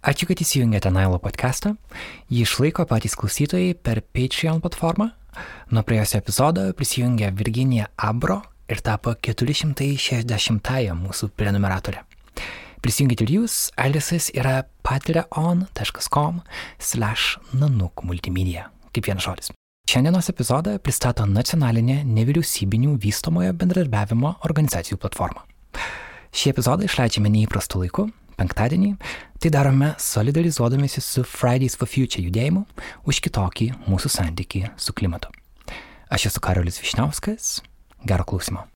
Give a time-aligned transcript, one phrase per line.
[0.00, 1.74] Ačiū, kad įsijungėte Nailo podcastą.
[2.32, 5.10] Jį išlaiko patys klausytojai per Patreon platformą.
[5.76, 8.38] Nuo praėjusio epizodo prisijungė Virginija Abro
[8.72, 12.00] ir tapo 460-ąją mūsų prenumeratorė.
[12.80, 16.40] Prisijungite ir jūs, adresas yra patreon.com
[16.80, 19.52] slash nanuk multimedia, kaip vienas žodis.
[19.84, 25.44] Šiandienos epizodą pristato nacionalinė nevyriausybinių vystomojo bendradarbiavimo organizacijų platforma.
[26.32, 28.08] Šį epizodą išleidžiame neįprastu laiku,
[28.40, 28.94] penktadienį.
[29.40, 32.64] Tai darome solidarizuodamėsi su Fridays for Future judėjimu
[33.08, 35.32] už kitokį mūsų santykį su klimatu.
[36.10, 37.60] Aš esu Karolis Višniauskas.
[38.04, 38.66] Gero klausimo.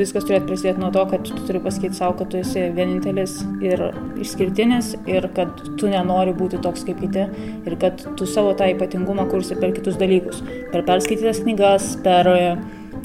[0.00, 3.82] Viskas turėtų prasidėti nuo to, kad tu turi pasakyti savo, kad tu esi vienintelis ir
[4.20, 7.26] išskirtinis ir kad tu nenori būti toks kaip kiti
[7.68, 10.42] ir kad tu savo tą ypatingumą kursi per kitus dalykus.
[10.72, 12.30] Per perskaitytas knygas, per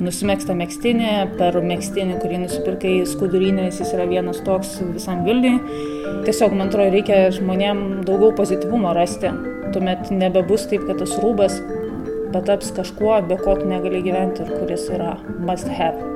[0.02, 5.60] nusimėgstą mėgstinį, per mėgstinį, kurį nusipirkai skudurinės, jis yra vienas toks visam Vilniui.
[6.26, 9.34] Tiesiog, man atrodo, reikia žmonėm daugiau pozityvumo rasti.
[9.74, 11.60] Tuomet nebebus taip, kad tas rūbas
[12.34, 16.13] pataps kažkuo, be ko tu negali gyventi ir kuris yra must have.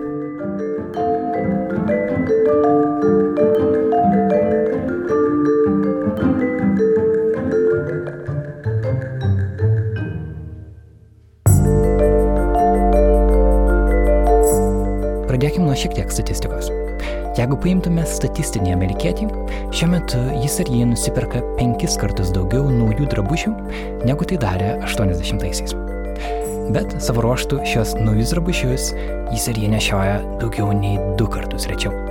[15.28, 16.67] Pradėkime nuo šiek tiek statistikos.
[17.38, 19.30] Jeigu paimtume statistinį amerikietį,
[19.72, 23.53] šiuo metu jis ar jį nusiperka penkis kartus daugiau naujų drabužių,
[24.03, 25.78] negu tai darė 80-aisiais.
[26.75, 28.92] Bet savo ruoštų šios naujus drabužius
[29.31, 32.06] jis ar jie nešioja daugiau nei du kartus rečiau.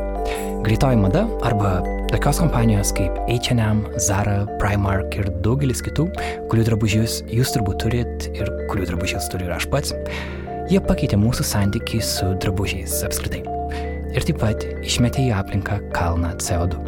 [0.67, 1.77] Greitoji mada arba
[2.11, 6.09] tokios kompanijos kaip H&M, Zara, Primark ir daugelis kitų,
[6.51, 9.95] kurių drabužius jūs turbūt turit ir kurių drabužius turiu ir aš pats,
[10.67, 13.45] Jie pakeitė mūsų santykį su drabužiais apskritai.
[14.11, 16.81] Ir taip pat išmetė į aplinką kalną CO2.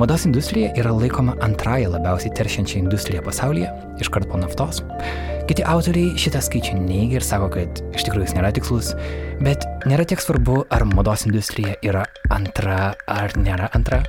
[0.00, 3.68] Mados industrija yra laikoma antrąją labiausiai teršiančią industriją pasaulyje,
[4.00, 4.80] iškart po naftos.
[5.48, 8.92] Kiti autoriai šitą skaičių neigia ir sako, kad iš tikrųjų jis nėra tikslus,
[9.42, 14.04] bet nėra tiek svarbu, ar mados industrija yra antra ar nėra antra.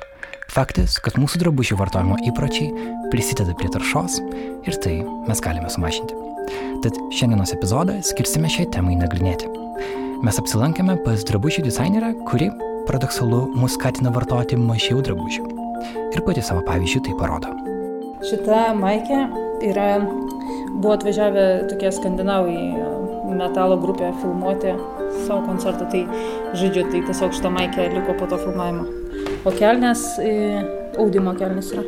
[0.54, 2.70] Faktas, kad mūsų drabužių vartojimo įpročiai
[3.10, 4.20] prisideda prie taršos
[4.70, 6.14] ir tai mes galime sumažinti.
[6.86, 9.50] Tad šiandienos epizodą skirsime šiai temai nagrinėti.
[10.24, 12.52] Mes apsilankėme pas drabužių dizainerę, kuri,
[12.86, 15.50] paradoksalu, mus skatina vartoti mažiau drabužių.
[16.14, 17.50] Ir pati savo pavyzdžių tai parodo.
[18.24, 19.24] Šita maikė
[19.66, 19.88] yra,
[20.74, 22.58] buvo atvažiavę tokie skandinavai
[23.34, 24.76] metalo grupė filmuoti
[25.26, 26.04] savo koncertą, tai
[26.60, 28.86] žodžiu, tai tiesiog šitą maikę liko po to filmavimo.
[29.46, 30.06] O kelnes,
[31.00, 31.84] audimo kelnes yra.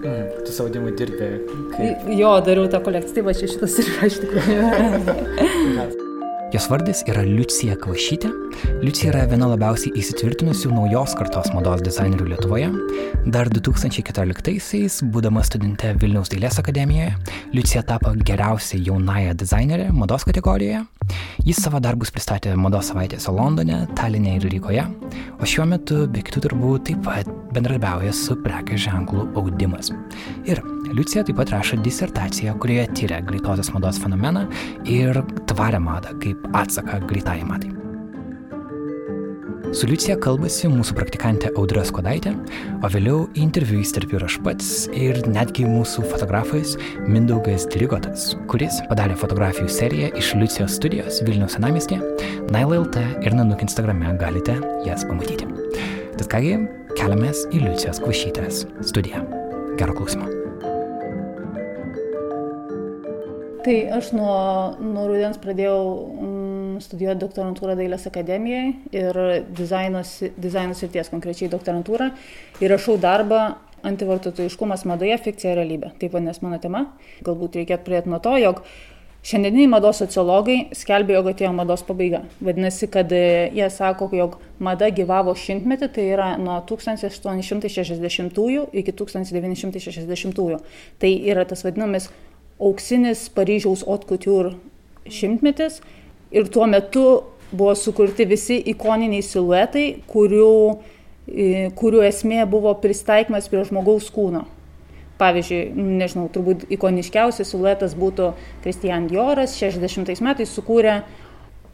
[0.00, 1.32] Mm, tu savo dimu dirbi.
[1.76, 2.06] Kaip...
[2.18, 6.06] Jo, dariau tą kolekciją, tai va čia šitas ir yra iš tikrųjų.
[6.50, 8.26] Jos vardas yra Liucija Kvašytė.
[8.82, 12.72] Liucija yra viena labiausiai įsitvirtinusių naujos kartos mados dizainerių Lietuvoje.
[13.30, 17.12] Dar 2014-aisiais, būdama studente Vilniaus dailės akademijoje,
[17.54, 20.82] Liucija tapo geriausia jaunąją dizainerė mados kategorijoje.
[21.46, 24.88] Jis savo darbus pristatė mados savaitėse Londone, Taline ir Rygoje,
[25.38, 29.94] o šiuo metu be kitų darbų taip pat bendradarbiauja su prekės ženklu Audimas.
[30.50, 34.46] Ir Liucija taip pat rašo disertaciją, kurioje tyria greitosios mados fenomeną
[34.84, 37.70] ir tvarę madą kaip atsaką greitai madai.
[39.70, 42.32] Su Liucija kalbasi mūsų praktikantė Audra Skodaitė,
[42.82, 46.74] o vėliau interviu įsterpiu ir aš pats, ir netgi mūsų fotografas
[47.06, 52.02] Mindaugas Dirigotas, kuris padarė fotografijų seriją iš Liucijos studijos Vilniaus senamestėje,
[52.50, 54.58] NailLT ir Nanuk Instagrame galite
[54.88, 55.46] jas pamatyti.
[56.18, 56.58] Tad kągi,
[56.98, 59.22] keliamės į Liucijos Kvašytės studiją.
[59.78, 60.39] Gero klausimo.
[63.64, 64.34] Tai aš nuo,
[64.80, 65.80] nuo rudens pradėjau
[66.16, 69.18] mm, studijuoti doktorantūrą Dailės akademijoje ir
[69.56, 72.08] dizaino srities konkrečiai doktorantūrą
[72.64, 73.42] ir rašau darbą
[73.84, 75.92] antivartotojiškumas madoje, fikcija ir realybė.
[76.00, 76.86] Taip vadinasi mano tema.
[77.26, 78.64] Galbūt reikėtų pradėti nuo to, jog
[79.20, 82.22] Šiandieniniai mados sociologai skelbia, jog atėjo mados pabaiga.
[82.40, 88.40] Vadinasi, kad e, jie sako, jog mada gyvavo šimtmetį, tai yra nuo 1860
[88.80, 90.56] iki 1960.
[91.04, 92.08] Tai yra tas vadinamas
[92.60, 94.54] auksinis Paryžiaus couture
[95.10, 95.80] šimtmetis
[96.30, 97.04] ir tuo metu
[97.50, 100.50] buvo sukurti visi ikoniniai siluetai, kurių,
[101.26, 104.44] e, kurių esmė buvo pristaikymas prie žmogaus kūno.
[105.20, 108.30] Pavyzdžiui, nežinau, turbūt ikoniškiausias siluetas būtų
[108.62, 111.02] Christian Dioras 60 metais sukūrė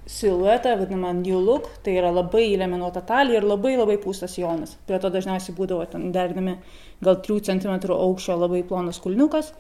[0.07, 4.77] siluetą, vadinamą New Look, tai yra labai įleminuota talija ir labai labai pūstas jonas.
[4.87, 6.57] Prie to dažniausiai būdavo ten derinami
[7.05, 9.53] gal 3 cm aukščio labai plonas kulniukas.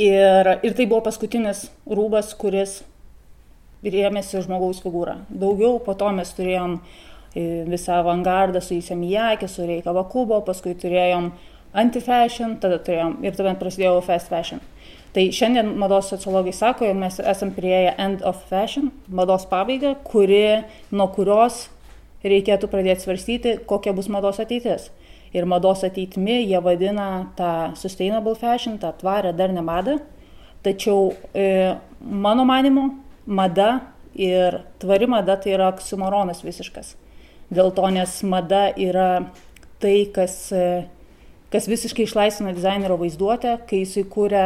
[0.00, 2.78] Ir, ir tai buvo paskutinis rūbas, kuris
[3.84, 5.18] rėmėsi žmogaus figūra.
[5.28, 11.30] Daugiau po to mes turėjom e, visą avangardą su Įsemijakė, su Reika Vakubo, paskui turėjom
[11.76, 14.62] anti-fashion, tada turėjom ir tuomet prasidėjo fast fashion.
[15.12, 20.62] Tai šiandien mados sociologai sako, jog mes esam prieėję end of fashion, mados pabaigą, kuri,
[20.94, 21.64] nuo kurios
[22.22, 24.90] reikėtų pradėti svarstyti, kokia bus mados ateitis.
[25.30, 29.98] Ir mados ateitimi jie vadina tą sustainable fashion, tą tvarę darnę madą.
[30.62, 32.88] Tačiau e, mano manimu,
[33.26, 33.80] mada
[34.14, 36.96] ir tvari mada tai yra oksimoronas visiškas.
[37.50, 39.30] Dėl to, nes mada yra
[39.80, 40.66] tai, kas, e,
[41.54, 44.44] kas visiškai išlaisvina dizainerio vaizduotę, kai jisai kūrė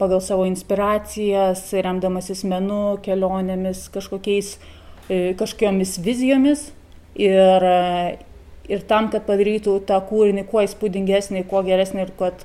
[0.00, 4.56] pagal savo inspiracijas, remdamasis menu, kelionėmis, kažkokiais,
[5.06, 6.70] e, kažkokiomis vizijomis.
[7.20, 7.68] Ir,
[8.70, 12.44] ir tam, kad padarytų tą kūrinį kuo įspūdingesnį, kuo geresnį ir kad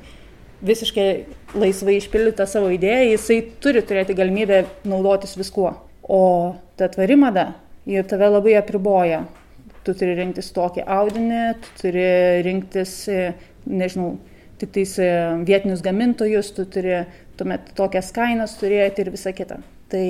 [0.66, 1.08] visiškai
[1.60, 5.74] laisvai išpildytą savo idėją, jisai turi turėti galimybę naudotis viskuo.
[6.02, 7.54] O ta tvari mada,
[7.86, 9.26] ji tave labai apriboja.
[9.86, 12.06] Tu turi rinktis tokį audinį, tu turi
[12.46, 13.36] rinktis, e,
[13.70, 14.16] nežinau,
[14.58, 15.10] tik tais e,
[15.46, 17.04] vietinius gamintojus, tu turi
[17.38, 19.60] tuomet tokias kainas turėti ir visa kita.
[19.92, 20.06] Tai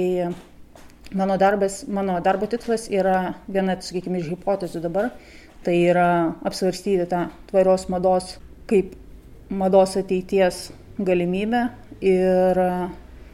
[1.12, 5.12] mano, darbas, mano darbo tikslas yra viena, sakykime, iš hipotezių dabar,
[5.65, 6.07] tai yra
[6.45, 8.35] apsvarstyti tą tvarios mados
[8.69, 8.94] kaip
[9.50, 10.69] mados ateities
[11.00, 11.65] galimybę
[12.01, 12.62] ir,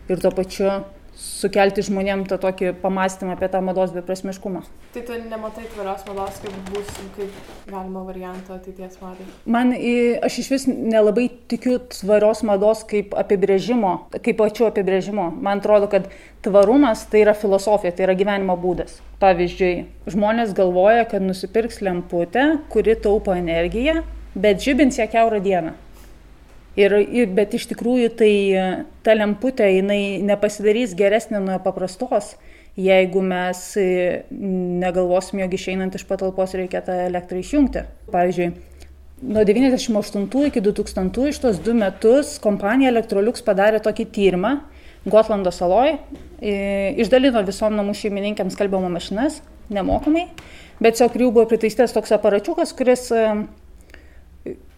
[0.10, 0.72] ir tuo pačiu
[1.22, 4.64] sukelti žmonėm tą tokį pamastymą apie tą mados beprasmiškumą.
[4.96, 9.28] Tai tu nematai tvarios mados kaip bus, kaip galima varianto ateities madai?
[9.46, 9.74] Man,
[10.28, 15.30] aš iš vis nelabai tikiu tvarios mados kaip apibrėžimo, kaip pačiu apibrėžimo.
[15.38, 16.10] Man atrodo, kad
[16.46, 18.98] tvarumas tai yra filosofija, tai yra gyvenimo būdas.
[19.22, 24.02] Pavyzdžiui, žmonės galvoja, kad nusipirks lemputę, kuri taupo energiją,
[24.34, 25.78] bet žibins ją keurą dieną.
[26.80, 28.34] Ir, ir, bet iš tikrųjų tai
[29.04, 32.38] ta lemputė, jinai nepasidarys geresnė nuo paprastos,
[32.80, 37.84] jeigu mes e, negalvosim, jog išeinant iš patalpos reikia tą elektrą išjungti.
[38.14, 38.48] Pavyzdžiui,
[39.22, 44.56] nuo 98 iki 2000 iš tos du metus kompanija Electrolux padarė tokį tyrimą
[45.12, 45.96] Gotlando saloj,
[46.40, 46.54] e,
[47.02, 49.40] išdalino visom namų šeimininkėms kalbamo mašinas
[49.74, 50.28] nemokamai,
[50.80, 53.24] bet tiesiog jų buvo pritaistas toks aparačiukas, kuris e,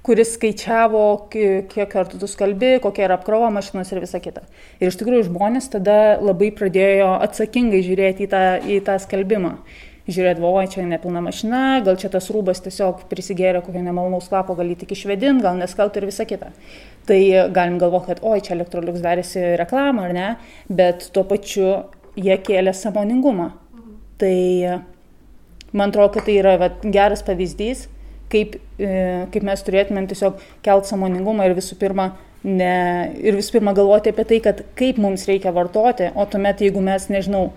[0.03, 4.43] kuris skaičiavo, kiek kartų tu skalbi, kokia yra apkrova mašinos ir visa kita.
[4.81, 9.55] Ir iš tikrųjų žmonės tada labai pradėjo atsakingai žiūrėti į tą, į tą skalbimą.
[10.03, 14.67] Žiūrėdavo, oi, čia nepilna mašina, gal čia tas rūbas tiesiog prisigėrė kokio nemalonaus kvapo, gal
[14.67, 16.51] jį tik išvedin, gal neskalt ir visa kita.
[17.07, 17.19] Tai
[17.55, 20.27] galim galvoti, kad oi, čia Electrolux darėsi reklamą ar ne,
[20.67, 21.69] bet tuo pačiu
[22.19, 23.53] jie kėlė samoningumą.
[24.19, 24.35] Tai
[25.71, 27.87] man atrodo, kad tai yra va, geras pavyzdys,
[28.33, 28.91] kaip, e,
[29.33, 32.11] kaip mes turėtumėm tiesiog kelt samoningumą ir visų pirma,
[32.43, 32.75] ne,
[33.23, 37.07] ir visų pirma galvoti apie tai, kad kaip mums reikia vartoti, o tuomet, jeigu mes,
[37.13, 37.47] nežinau,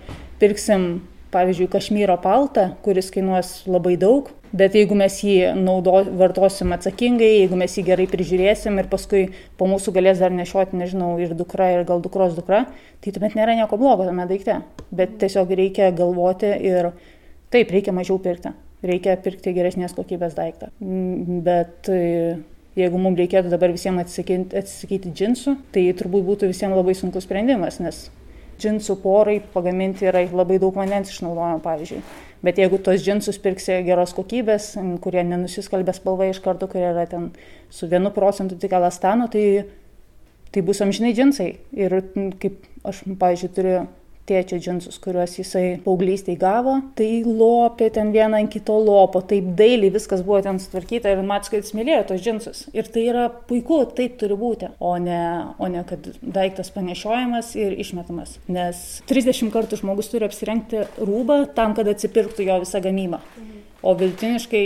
[0.41, 0.89] pirksim,
[1.33, 7.59] pavyzdžiui, kašmyro paltą, kuris kainuos labai daug, bet jeigu mes jį naudo, vartosim atsakingai, jeigu
[7.59, 9.25] mes jį gerai prižiūrėsim ir paskui
[9.59, 12.63] po mūsų galės dar nešioti, nežinau, ir dukra, ir gal dukros dukra,
[13.03, 14.61] tai tuomet nėra nieko blogo tame daikte,
[14.95, 16.93] bet tiesiog reikia galvoti ir
[17.51, 20.69] taip, reikia mažiau pirkti reikia pirkti geresnės kokybės daiktą.
[20.83, 22.37] Mm, bet e,
[22.77, 27.81] jeigu mums reikėtų dabar visiems atsisakyti, atsisakyti džinsų, tai turbūt būtų visiems labai sunkus sprendimas,
[27.83, 28.07] nes
[28.61, 32.01] džinsų porai pagaminti yra labai daug vandens išnaudojama, pavyzdžiui.
[32.45, 37.31] Bet jeigu tos džinsus pirksi geros kokybės, kurie nenusiskalbė spalva iš karto, kurie yra ten
[37.73, 39.65] su vienu procentu tik elastano, tai,
[40.53, 41.49] tai bus amžinai džinsai.
[41.77, 41.97] Ir
[42.41, 43.79] kaip aš, pavyzdžiui, turiu
[44.27, 49.93] tėčio džinsus, kuriuos jisai paauglystėje gavo, tai lopė ten vieną ant kito lopo, taip dailiai
[49.93, 52.63] viskas buvo ten sutvarkyta ir matys, kad jis mylėjo tos džinsus.
[52.75, 55.21] Ir tai yra puiku, taip turi būti, o ne,
[55.59, 58.37] o ne kad daiktas panešiojamas ir išmetamas.
[58.51, 63.21] Nes 30 kartų žmogus turi apsirengti rūbą tam, kad atsipirktų jo visą gamybą.
[63.85, 64.63] O vidutiniškai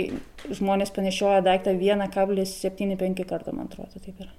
[0.56, 4.32] žmonės panešioja daiktą 1,75 kartą, man atrodo, taip yra.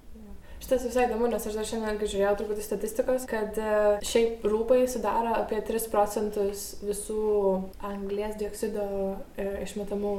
[0.63, 3.71] Šitas visai įdomu, nes aš dar šiandien žiūrėjau truputį statistikos, kad e,
[4.07, 7.25] šiaip rūpai sudaro apie 3 procentus visų
[7.89, 8.87] anglės dioksido
[9.35, 10.13] e, išmetamų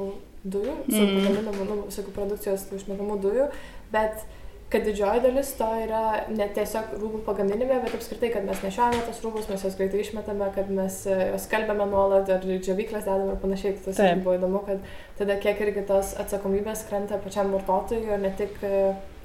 [0.44, 1.14] dujų, mm.
[1.16, 3.48] pagaminamų, nu, visokių produkcijos išmetamų dujų,
[3.94, 4.26] bet
[4.74, 6.02] kad didžioji dalis to yra
[6.34, 10.48] ne tiesiog rūbų pagaminime, bet apskritai, kad mes nešiojame tos rūbus, mes juos greitai išmetame,
[10.56, 13.76] kad mes e, juos kalbame nuolat ar džiavyklės dedame ir panašiai.
[13.84, 14.24] Tas Taip.
[14.24, 14.82] buvo įdomu, kad
[15.20, 18.80] tada kiek irgi tos atsakomybės krenta pačiam vartotojui, o ne tik e,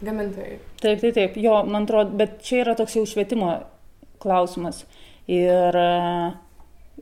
[0.06, 0.60] gamintojui.
[0.84, 3.56] Taip, taip, taip, jo, man atrodo, bet čia yra toks jau švietimo
[4.22, 4.84] klausimas.
[5.29, 5.82] Ir,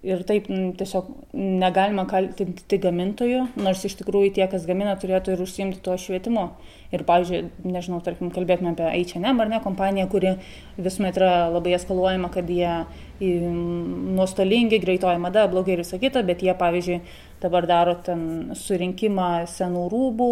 [0.08, 0.48] ir taip
[0.80, 6.48] tiesiog negalima kaltinti gamintojų, nors iš tikrųjų tie, kas gamina, turėtų ir užsiimti tuo švietimu.
[6.96, 10.38] Ir, pavyzdžiui, nežinau, tarkim, kalbėtume apie H&M ar ne kompaniją, kuri
[10.80, 12.78] visuomet yra labai eskaluojama, kad jie
[13.20, 17.02] nuostolingi, greitoji mada, blogai ir visą kitą, bet jie, pavyzdžiui,
[17.42, 20.30] dabar daro ten surinkimą senų rūbų,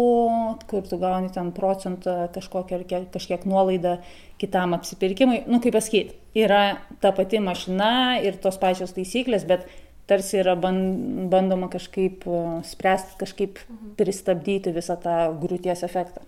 [0.70, 3.96] kur tu gauni ten procentą kažkokią ar kažkiek nuolaidą
[4.40, 5.44] kitam apsipirkimui.
[5.46, 9.68] Nu, kaip pasakyti, yra ta pati mašina ir tos pačios taisyklės, bet
[10.10, 12.26] tarsi yra bandoma kažkaip
[12.66, 13.92] spręsti, kažkaip mhm.
[13.98, 16.26] pristabdyti visą tą grūties efektą.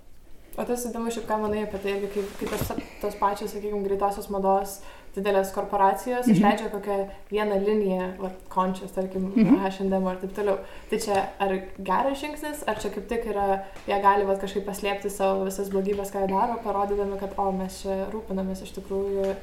[0.59, 4.27] O tas įdomu, šiaip ką manai apie tai, kaip, kaip tos, tos pačios, sakykime, greitosios
[4.35, 4.81] mados
[5.19, 6.37] didelės korporacijos mm -hmm.
[6.37, 6.97] išleidžia kokią
[7.31, 9.59] vieną liniją, va, končias, tarkim, mm -hmm.
[9.65, 10.57] H&M ar taip toliau.
[10.91, 15.11] Tai čia ar geras žingsnis, ar čia kaip tik yra, jie gali va, kažkaip paslėpti
[15.11, 19.35] savo visas blogybės, ką jie daro, parodydami, kad, o, mes čia rūpinamės iš tikrųjų,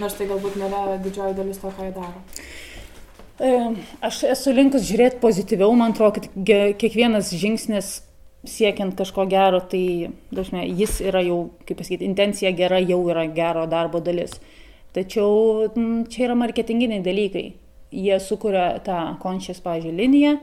[0.00, 2.20] nors tai galbūt nėra didžioji dalis to, ką jie daro.
[4.00, 6.26] Aš esu linkus žiūrėti pozityviau, man atrodo, kad
[6.78, 8.02] kiekvienas žingsnis
[8.44, 13.64] siekiant kažko gero, tai dažnai jis yra jau, kaip pasakyti, intencija gera jau yra gero
[13.70, 14.36] darbo dalis.
[14.94, 15.68] Tačiau
[16.10, 17.46] čia yra marketinginiai dalykai.
[17.94, 20.34] Jie sukuria tą končias, pažiūrėjau, liniją,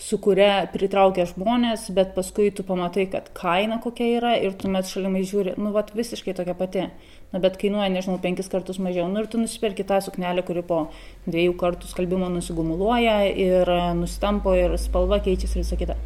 [0.00, 5.22] su kuria pritraukia žmonės, bet paskui tu pamatai, kad kaina kokia yra ir tuomet šalimai
[5.26, 6.86] žiūri, nu, vat visiškai tokia pati.
[7.30, 9.06] Na, bet kainuoja, nežinau, penkis kartus mažiau.
[9.10, 10.80] Nu, ir tu nusipirki tą suknelę, kuri po
[11.28, 15.98] dviejų kartų skalbimo nusigumuluoja ir nustampo ir spalva keičiasi ir visą kitą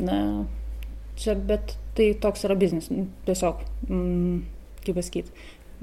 [0.00, 0.44] na,
[1.16, 2.88] čia, bet tai toks yra biznis,
[3.26, 4.38] tiesiog, mm,
[4.86, 5.32] kaip pasakyti.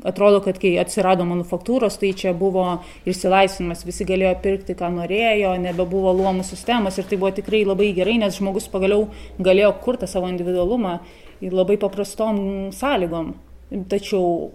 [0.07, 2.63] Atrodo, kad kai atsirado manufaktūros, tai čia buvo
[3.09, 8.15] išsilaisvinimas, visi galėjo pirkti, ką norėjo, nebebuvo luomų sistemos ir tai buvo tikrai labai gerai,
[8.21, 9.09] nes žmogus pagaliau
[9.43, 10.99] galėjo kurti savo individualumą
[11.43, 12.39] labai paprastom
[12.75, 13.33] sąlygom.
[13.91, 14.53] Tačiau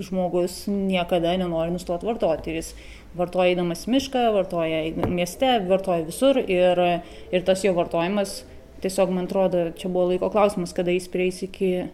[0.00, 2.56] žmogus niekada nenori nustoti vartoti.
[2.56, 2.72] Jis
[3.18, 4.80] vartoja eidamas mišką, vartoja
[5.12, 6.80] mieste, vartoja visur ir,
[7.28, 8.40] ir tas jo vartojimas
[8.82, 11.86] tiesiog, man atrodo, čia buvo laiko klausimas, kada jis prieis iki,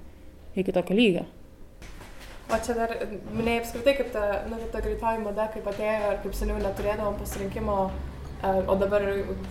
[0.64, 1.24] iki tokio lygio.
[2.48, 2.94] O čia dar
[3.36, 7.80] minėjai apskritai, kaip ta, nu, ta greitoji mada, kaip atėjo, ar kaip seniau neturėdavom pasirinkimo
[8.40, 9.02] O dabar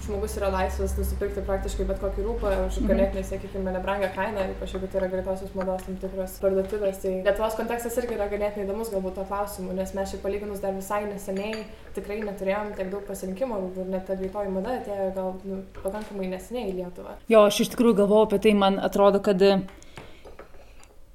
[0.05, 2.87] žmogus yra laisvas nusipirkti praktiškai bet kokį rūbą už mhm.
[2.87, 7.01] ganėtinai, sakykime, nebrangę kainą, ypač jeigu tai yra greitosios mados tam tikros parduotuvės.
[7.03, 10.77] Tai Lietuvos kontekstas irgi yra ganėtinai įdomus galbūt to klausimu, nes mes šiaip palyginus dar
[10.77, 11.65] visai neseniai
[11.97, 16.31] tikrai neturėjom tiek daug pasirinkimo rūbų ir net ta greitoji mada atėjo gal nu, pakankamai
[16.31, 17.17] neseniai į Lietuvą.
[17.27, 19.43] Jo, aš iš tikrųjų galvojau apie tai, man atrodo, kad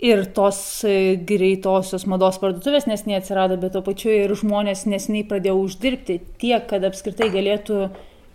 [0.02, 5.60] ir tos e, greitosios mados parduotuvės nesiniai atsirado, bet to pačiu ir žmonės nesiniai pradėjo
[5.62, 7.84] uždirbti tiek, kad apskritai galėtų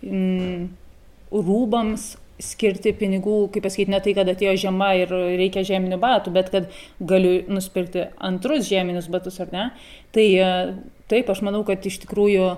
[0.00, 0.62] mm,
[1.28, 6.48] rūbams skirti pinigų, kaip pasakyti, ne tai, kad atėjo žiema ir reikia žieminių batų, bet
[6.54, 6.70] kad
[7.02, 9.66] galiu nusipirkti antrus žieminius batus ar ne.
[10.16, 10.50] Tai e,
[11.12, 12.48] taip, aš manau, kad iš tikrųjų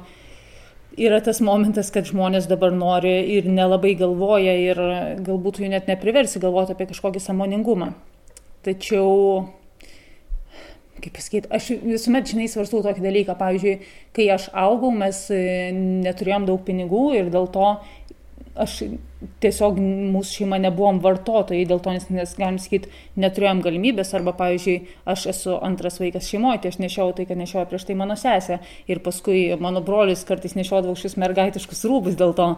[1.00, 4.84] yra tas momentas, kad žmonės dabar nori ir nelabai galvoja ir
[5.26, 7.90] galbūt jų net nepriversi galvoti apie kažkokį samoningumą.
[8.60, 9.46] Tačiau,
[11.00, 13.36] kaip pasakyti, aš visuomet, žinai, svarstau tokį dalyką.
[13.40, 13.76] Pavyzdžiui,
[14.16, 15.40] kai aš augau, mes e,
[16.04, 17.70] neturėjom daug pinigų ir dėl to
[18.58, 18.76] aš
[19.42, 22.88] tiesiog mūsų šeima nebuvom vartotojai, dėl to, nes, nes galim sakyti,
[23.20, 24.76] neturėjom galimybės, arba, pavyzdžiui,
[25.12, 28.60] aš esu antras vaikas šeimoje, tai aš nešiau tai, kad nešiojo prieš tai mano sesė,
[28.90, 32.48] ir paskui mano brolis kartais nešiodavo šis mergaitiškus rūbus, dėl to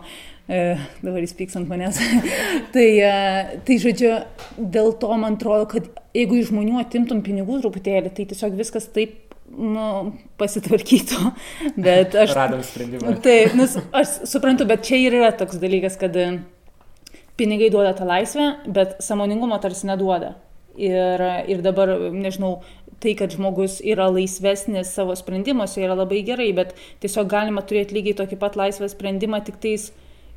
[0.46, 0.62] e,
[1.02, 1.98] dabar jis pyks ant manęs.
[2.74, 4.14] tai, e, tai, žodžiu,
[4.58, 9.21] dėl to man atrodo, kad jeigu iš žmonių atimtum pinigų truputėlį, tai tiesiog viskas taip
[9.52, 9.86] nu,
[10.40, 11.32] pasitvarkytų.
[11.76, 12.34] Bet aš...
[12.36, 13.16] Radom sprendimą.
[13.24, 16.28] Taip, nes aš suprantu, bet čia ir yra toks dalykas, kad e,
[17.40, 20.34] pinigai duoda tą laisvę, bet samoningumo tarsi neduoda.
[20.80, 21.20] Ir,
[21.52, 22.62] ir dabar, nežinau,
[23.02, 28.16] tai, kad žmogus yra laisvesnis savo sprendimuose, yra labai gerai, bet tiesiog galima turėti lygiai
[28.22, 29.90] tokį pat laisvą sprendimą, tik tais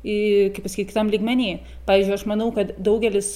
[0.06, 1.48] kaip pasakyti, kitam lygmenį.
[1.88, 3.32] Pavyzdžiui, aš manau, kad daugelis,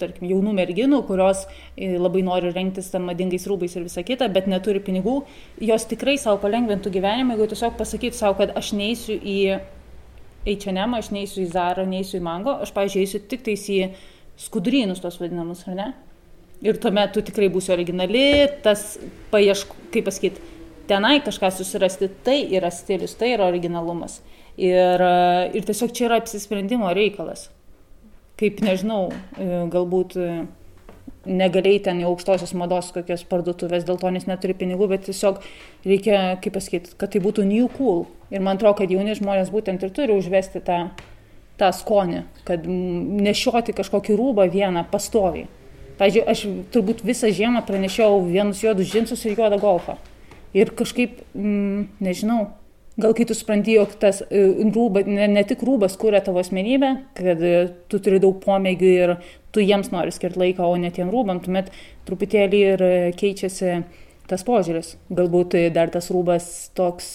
[0.00, 1.44] tarkim, jaunų merginų, kurios
[1.78, 5.20] labai nori rengtis tam madingais rūbais ir visa kita, bet neturi pinigų,
[5.62, 9.38] jos tikrai savo palengvintų gyvenimą, jeigu tiesiog pasakytų savo, kad aš neįsiu į
[10.44, 13.78] H&M, aš neįsiu į Zara, neįsiu į Mango, aš, pavyzdžiui, eisiu tik tais į
[14.40, 15.92] skudrynus tos vadinamus, ar ne?
[16.64, 18.26] Ir tuomet tu tikrai būsi originali,
[18.64, 18.96] tas
[19.32, 20.42] paiešk, kaip pasakyti,
[20.88, 24.20] tenai kažką susirasti, tai yra stilius, tai yra originalumas.
[24.60, 25.02] Ir,
[25.50, 27.48] ir tiesiog čia yra apsisprendimo reikalas.
[28.38, 29.08] Kaip nežinau,
[29.38, 30.28] e, galbūt e,
[31.26, 35.40] negaliai ten į aukštosios mados kokios parduotuvės dėl to, nes neturi pinigų, bet tiesiog
[35.86, 38.04] reikia, kaip pasakyti, kad tai būtų new cool.
[38.34, 40.78] Ir man atrodo, kad jauni žmonės būtent ir turi užvesti tą,
[41.58, 45.46] tą skonį, kad nešioti kažkokį rūbą vieną pastoviai.
[45.98, 46.42] Pavyzdžiui, aš
[46.74, 49.94] turbūt visą žiemą pranešiau vienus juodus džinsus ir juodą golfą.
[50.54, 52.48] Ir kažkaip, mm, nežinau,
[53.00, 56.90] gal kai tu supranti, jog tas e, rūbas, ne, ne tik rūbas kūrė tavo asmenybę,
[57.18, 57.54] kad e,
[57.90, 59.14] tu turi daug pomėgių ir
[59.54, 61.72] tu jiems nori skirti laiką, o ne tiem rūbam, tuomet
[62.08, 63.80] truputėlį ir e, keičiasi
[64.30, 64.94] tas požiūris.
[65.12, 67.10] Galbūt dar tas rūbas toks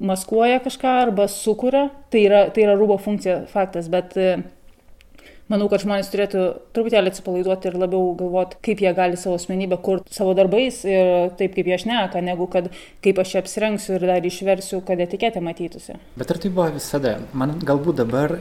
[0.00, 4.14] maskuoja kažką arba sukuria, tai yra, tai yra rūbo funkcija faktas, bet
[5.52, 6.44] manau, kad žmonės turėtų
[6.76, 11.56] truputėlį atsipalaiduoti ir labiau galvoti, kaip jie gali savo asmenybę kurti savo darbais ir taip,
[11.56, 12.70] kaip jie šneka, negu kad
[13.04, 15.98] kaip aš čia apsirengsiu ir dar išversiu, kad etiketė matytųsi.
[16.20, 17.18] Bet ar tai buvo visada?
[17.32, 18.38] Man galbūt dabar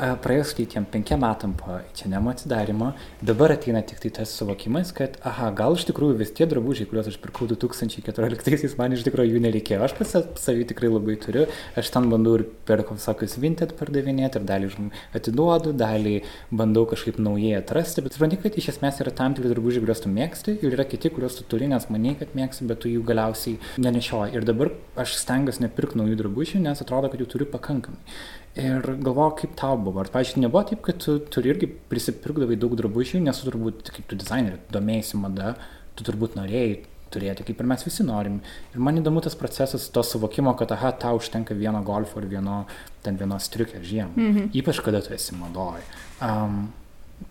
[0.00, 2.92] praėjus tai tiem penkiem metam po H&M atsidarimo,
[3.24, 7.10] dabar ateina tik tai tas suvokimas, kad, aha, gal iš tikrųjų vis tie drabužiai, kuriuos
[7.10, 9.82] aš pirkau 2014-aisiais, man iš tikrųjų jų nereikėjo.
[9.84, 11.44] Aš pats savį tikrai labai turiu,
[11.78, 14.72] aš ten bandau ir per visokius vinted pardavinėti, ir dalį
[15.18, 16.16] atiduodu, dalį
[16.48, 20.12] bandau kažkaip naujai atrasti, bet supranti, kad iš esmės yra tam tikri drabužiai, kuriuos tu
[20.12, 23.58] mėgsti, ir yra kiti, kuriuos tu turi, nes maniai, kad mėgsti, bet tu jų galiausiai
[23.84, 24.36] nenešioji.
[24.38, 28.00] Ir dabar aš stengiuosi nepirkti naujų drabužių, nes atrodo, kad jų turiu pakankamai.
[28.58, 29.89] Ir galvoju, kaip tau buvo.
[29.98, 34.06] Ar, pažiūrėjau, nebuvo taip, kad tu turi irgi prisipirkdavai daug drabužių, nes tu turbūt, kaip
[34.10, 35.54] tu dizainerį, domėjai mada,
[35.98, 36.80] tu turbūt norėjai
[37.10, 38.40] turėti, kaip ir mes visi norim.
[38.74, 42.64] Ir man įdomu tas procesas, to suvokimo, kad, aha, tau užtenka vieno golfo ir vieno,
[43.04, 44.12] ten vienos striukės žiemą.
[44.14, 44.50] Mm -hmm.
[44.62, 45.80] Ypač kada tu esi madoj.
[46.22, 46.72] Um,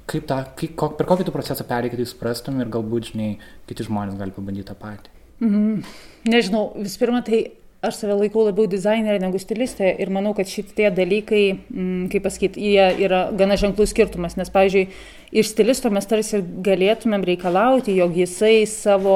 [0.06, 3.38] kaip ta, kaip, kok, per kokį tu procesą perėjai, kad tai suprastum ir galbūt, žinai,
[3.68, 5.10] kiti žmonės gali pabandyti tą patį.
[5.40, 5.84] Mm,
[6.26, 7.52] nežinau, vis pirma, tai
[7.82, 12.60] aš save laikau labiau dizainerė negu stilistė ir manau, kad šitie dalykai, mm, kaip pasakyti,
[12.74, 14.90] jie yra gana ženklus skirtumas, nes, pavyzdžiui,
[15.40, 19.16] iš stilisto mes tarsi galėtumėm reikalauti, jog jisai savo,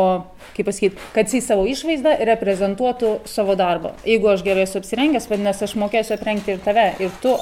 [0.55, 3.97] kaip pasakyti, kad jisai savo išvaizdą reprezentuotų savo darbą.
[4.07, 7.35] Jeigu aš gerai esu apsirengęs, vadinasi, aš mokėsiu aprengti ir tave, ir tu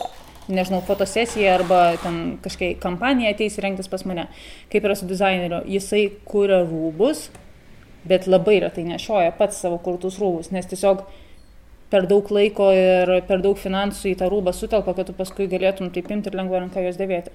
[0.49, 4.25] nežinau, fotosesija arba ten kažkokia kampanija ateis rengtis pas mane.
[4.73, 7.27] Kaip yra su dizaineriu, jisai kuria rūbus,
[8.07, 11.03] bet labai retai nešioja pats savo kurtus rūbus, nes tiesiog
[11.91, 15.91] per daug laiko ir per daug finansų į tą rūbą sutelpa, kad tu paskui galėtum
[15.93, 17.33] taip imti ir lengvą ranką jos dėvėti.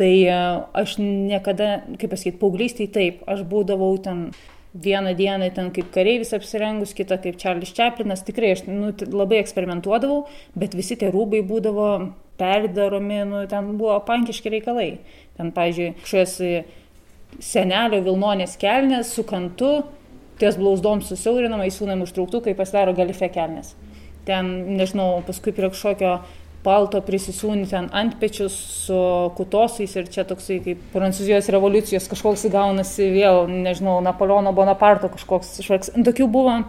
[0.00, 0.40] Tai e,
[0.82, 4.30] aš niekada, kaip pasakyti, paauglystėje taip, aš būdavau ten
[4.74, 10.24] vieną dieną ten kaip kareivis apsirengus, kitą kaip Čarlis Čaplinas, tikrai aš nu, labai eksperimentuodavau,
[10.58, 11.88] bet visi tie rūbai būdavo
[12.40, 14.90] perdaromi, nu, ten buvo pankiški reikalai.
[15.36, 16.38] Ten, pavyzdžiui, šios
[17.42, 19.82] senelio Vilnonės kelnės su kantu,
[20.40, 23.74] ties blauzdom susiaurinama, įsūnami užtrauktukai, pasidaro galife kelnes.
[24.26, 26.20] Ten, nežinau, paskui prie kažkokio
[26.62, 28.98] palto prisisūni ten ant pečius su
[29.36, 35.92] kutosais ir čia toksai kaip Prancūzijos revoliucijos kažkoks gaunasi vėl, nežinau, Napoleono Bonaparto kažkoks švarks.
[36.06, 36.60] Tokių buvo,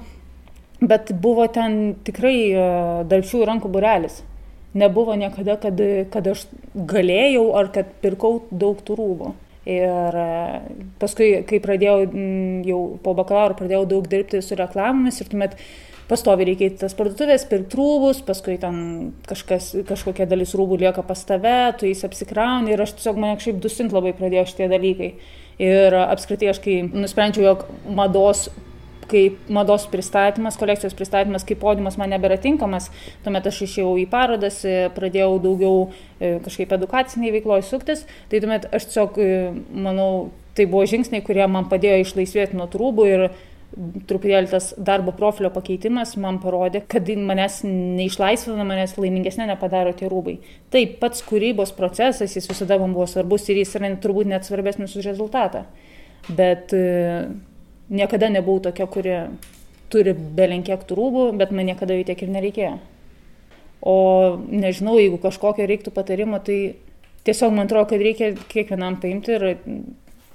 [0.82, 2.68] bet buvo ten tikrai e,
[3.10, 4.24] darbščių rankų burelis.
[4.74, 5.78] Nebuvo niekada, kad,
[6.10, 9.34] kad aš galėjau ar kad pirkau daug tų rūbų.
[9.70, 10.28] Ir e,
[11.00, 12.10] paskui, kai pradėjau,
[12.68, 15.56] jau po bakalauro pradėjau daug dirbti su reklamomis ir tuomet
[16.10, 18.76] pastovi reikia į tas parduotuvės, pirkti rūbus, paskui ten
[19.30, 23.64] kažkas, kažkokia dalis rūbų lieka pas tave, tu jais apsikrauni ir aš tiesiog mane kažkaip
[23.64, 25.14] dusint labai pradėjo šitie dalykai.
[25.64, 28.48] Ir apskritai aš kai nusprendžiau, jog mados
[29.10, 32.90] kai mados pristatymas, kolekcijos pristatymas, kaip podiumas man nebėra tinkamas,
[33.26, 38.68] tuomet aš išėjau į parodas, e, pradėjau daugiau e, kažkaip edukaciniai veikloje suktis, tai tuomet
[38.74, 39.40] aš tiesiog, e,
[39.88, 40.12] manau,
[40.58, 43.28] tai buvo žingsniai, kurie man padėjo išlaisvėti nuo trūbų ir
[43.74, 50.36] truputėlį tas darbo profilio pakeitimas man parodė, kad manęs neišlaisvina, manęs laimingesnė nepadaro tie rūbai.
[50.74, 54.94] Taip, pats kūrybos procesas, jis visada man buvo svarbus ir jis yra turbūt net svarbesnis
[55.00, 55.66] už rezultatą.
[56.30, 56.72] Bet
[57.90, 59.18] niekada nebuvau tokia, kuri
[59.94, 62.74] turi belenkiek tų rūbų, bet man niekada jų tiek ir nereikėjo.
[63.84, 63.96] O
[64.48, 66.76] nežinau, jeigu kažkokio reiktų patarimo, tai
[67.28, 69.46] tiesiog man atrodo, kad reikia kiekvienam paimti ir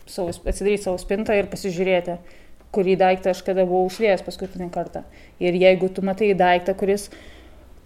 [0.09, 2.19] savo, atsidaryti savo spintą ir pasižiūrėti,
[2.77, 5.03] kurį daiktą aš kada buvau užliejęs paskutinį kartą.
[5.41, 7.09] Ir jeigu tu matai daiktą, kuris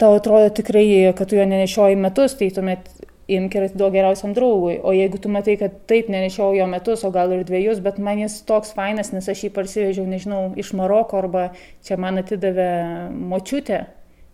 [0.01, 2.89] tau atrodo tikrai, kad tu jo nenešioji metus, tai tuomet
[3.31, 4.77] imk ir atiduok geriausiam draugui.
[4.83, 8.19] O jeigu tu matai, kad taip nenešiau jo metus, o gal ir dviejus, bet man
[8.19, 11.49] jis toks fainas, nes aš jį parsivežiau, nežinau, iš Maroko arba
[11.85, 12.69] čia man atidavė
[13.13, 13.85] močiutė,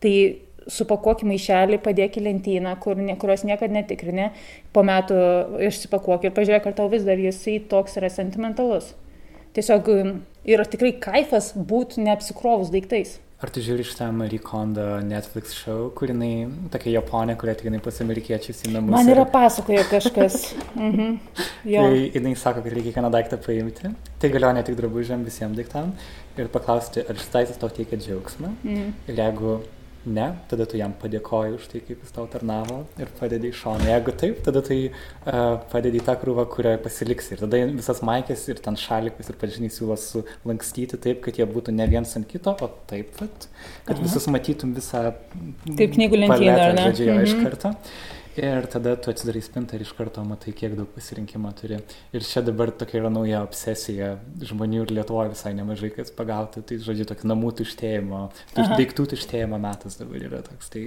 [0.02, 0.16] tai
[0.70, 4.32] supakuok maišelį, padėk į lentyną, kur, kurios niekada netikrinė,
[4.74, 5.20] po metų
[5.70, 8.94] išsipakuok ir pažiūrėk, ar tau vis dar jisai toks yra sentimentalus.
[9.58, 9.90] Tiesiog
[10.46, 13.18] yra tikrai kaifas būti neapsikrovus daiktais.
[13.40, 18.02] Ar tu žiūri šitą Marie Kondo Netflix show, kur jinai tokia japonė, kurie ateina pas
[18.04, 18.92] amerikiečius į namus?
[18.92, 19.32] Man yra ir...
[19.32, 20.36] pasakoja kažkas.
[20.76, 21.14] mhm.
[21.72, 21.86] Jo.
[21.88, 23.94] Tai jinai sako, kad reikia kiekvieną daiktą paimti.
[24.20, 25.94] Tai galioja ne tik drabužiam, visiems daiktam.
[26.36, 28.52] Ir paklausti, ar šis daiktas tau teikia džiaugsmą.
[28.60, 28.92] Mhm.
[29.08, 29.56] Ir jeigu
[30.10, 33.88] ne, tada tu jam padėkoji už tai, kaip jis tau tarnavo ir padedi į šoną.
[33.90, 37.36] Jeigu taip, tada tai uh, padedi į tą krūvą, kurioje pasiliksi.
[37.36, 41.76] Ir tada visas maikės ir ten šalikas ir pažiniai siūlo sulankstyti taip, kad jie būtų
[41.78, 43.50] ne viens ant kito, o taip, kad,
[43.88, 44.06] kad Aha.
[44.06, 45.10] visus matytum visą...
[45.70, 46.88] Kaip knygų lentyną, ne?
[46.90, 47.28] Žodžiu, mhm.
[47.28, 47.76] iš karto.
[48.40, 51.80] Ir tada tu atsidarai spintą ir iš karto matai, kiek daug pasirinkimo turi.
[52.16, 54.14] Ir čia dabar tokia yra nauja obsesija
[54.48, 56.64] žmonių ir Lietuvoje visai nemažai kas pagauti.
[56.64, 58.22] Tai, žodžiu, toks namų tuštėjimo,
[58.54, 60.72] tuš, daiktų tuštėjimo metas dabar yra toks.
[60.72, 60.86] Tai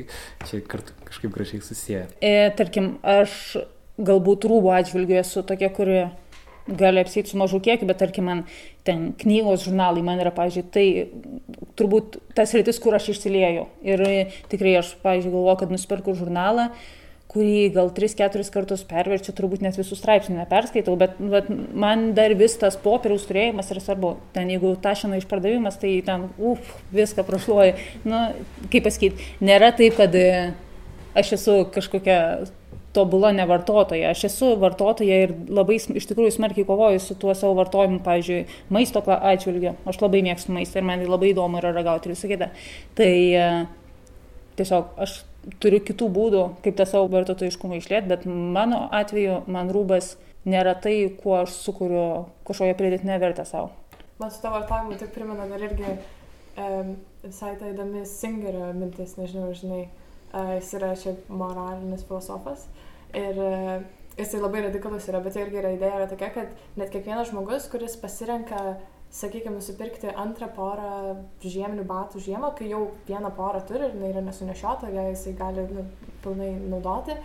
[0.48, 2.06] čia kartu kažkaip gražiai susiję.
[2.24, 3.58] E, tarkim, aš
[4.00, 6.00] galbūt rūbų atžvilgiu esu tokia, kuri
[6.68, 8.42] gali apsėti su mažu kiekiu, bet tarkim man
[8.86, 10.86] ten knygos, žurnalai man yra, pavyzdžiui, tai
[11.78, 13.66] turbūt tas rytis, kur aš išsilieju.
[13.86, 14.04] Ir
[14.52, 16.70] tikrai aš, pavyzdžiui, galvoju, kad nusipirku žurnalą,
[17.32, 22.58] kurį gal 3-4 kartus perverčiu, turbūt net visų straipsnių neperskaitau, bet, bet man dar vis
[22.60, 24.14] tas popieriaus turėjimas yra svarbu.
[24.36, 27.78] Ten jeigu tašino išpardavimas, tai ten, uf, viską prašluoju.
[28.08, 28.24] Na,
[28.72, 30.26] kaip pasakyti, nėra taip, kad e,
[31.16, 32.18] aš esu kažkokia
[32.92, 34.12] tobula nevartotoja.
[34.12, 39.00] Aš esu vartotoja ir labai iš tikrųjų smarkiai kovoju su tuo savo vartojimu, pavyzdžiui, maisto
[39.08, 39.78] atžvilgiu.
[39.88, 42.52] Aš labai mėgstu maistą ir man labai įdomu yra ragauti ir visą kitą.
[42.98, 43.50] Tai e,
[44.60, 45.22] tiesiog aš
[45.62, 50.14] turiu kitų būdų, kaip tą savo vartotojiškumą išlėti, bet mano atveju man rūbas
[50.48, 52.05] nėra tai, kuo aš sukuriu
[52.48, 53.72] kažkokią pridėtinę vertę savo.
[54.20, 59.50] Man su tavo vartojimu tik primena dar irgi um, visai ta įdomi Singerio mintis, nežinau,
[59.59, 59.83] žinai,
[60.31, 62.68] uh, jis yra šiaip moralinis filosofas
[63.18, 63.83] ir uh,
[64.18, 67.98] jisai labai radikalus yra, bet irgi yra idėja yra tokia, kad net kiekvienas žmogus, kuris
[67.98, 70.90] pasirenka uh, sakykime, nusipirkti antrą porą
[71.44, 75.66] žieminių batų žiemą, kai jau vieną porą turi ir jinai yra nesunešiota, ją jisai gali
[75.68, 75.85] nu,
[76.25, 77.16] pilnai naudoti,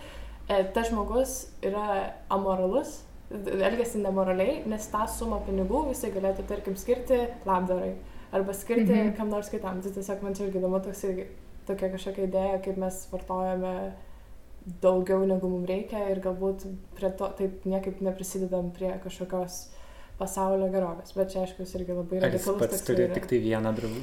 [0.48, 1.86] e, tas žmogus yra
[2.34, 7.94] amoralus, elgesi nemoraliai, nes tą sumą pinigų jisai galėtų, tarkim, skirti labdarai
[8.32, 9.14] arba skirti mhm.
[9.16, 9.80] kam nors kitam.
[9.84, 10.82] Tai tiesiog man čia irgi įdomu
[11.68, 13.72] tokia kažkokia idėja, kaip mes vartojame
[14.82, 16.64] daugiau negu mums reikia ir galbūt
[16.96, 19.58] prie to taip niekaip neprisidedam prie kažkokios
[20.18, 21.12] pasaulio gerovės.
[21.14, 22.46] Bet čia, aišku, jis irgi labai radikalus.
[22.48, 23.14] Jis pats turi yra.
[23.14, 24.00] tik tai vieną draugą.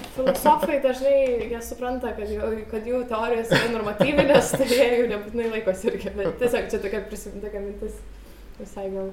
[0.14, 1.16] Filosofai dažnai
[1.50, 6.14] jie supranta, kad jų, kad jų teorijos yra normatyvinės, tai jie jų nebūtinai laikosi irgi.
[6.14, 7.98] Bet tiesiog čia tokia prisiminta mintis
[8.60, 9.10] visai gal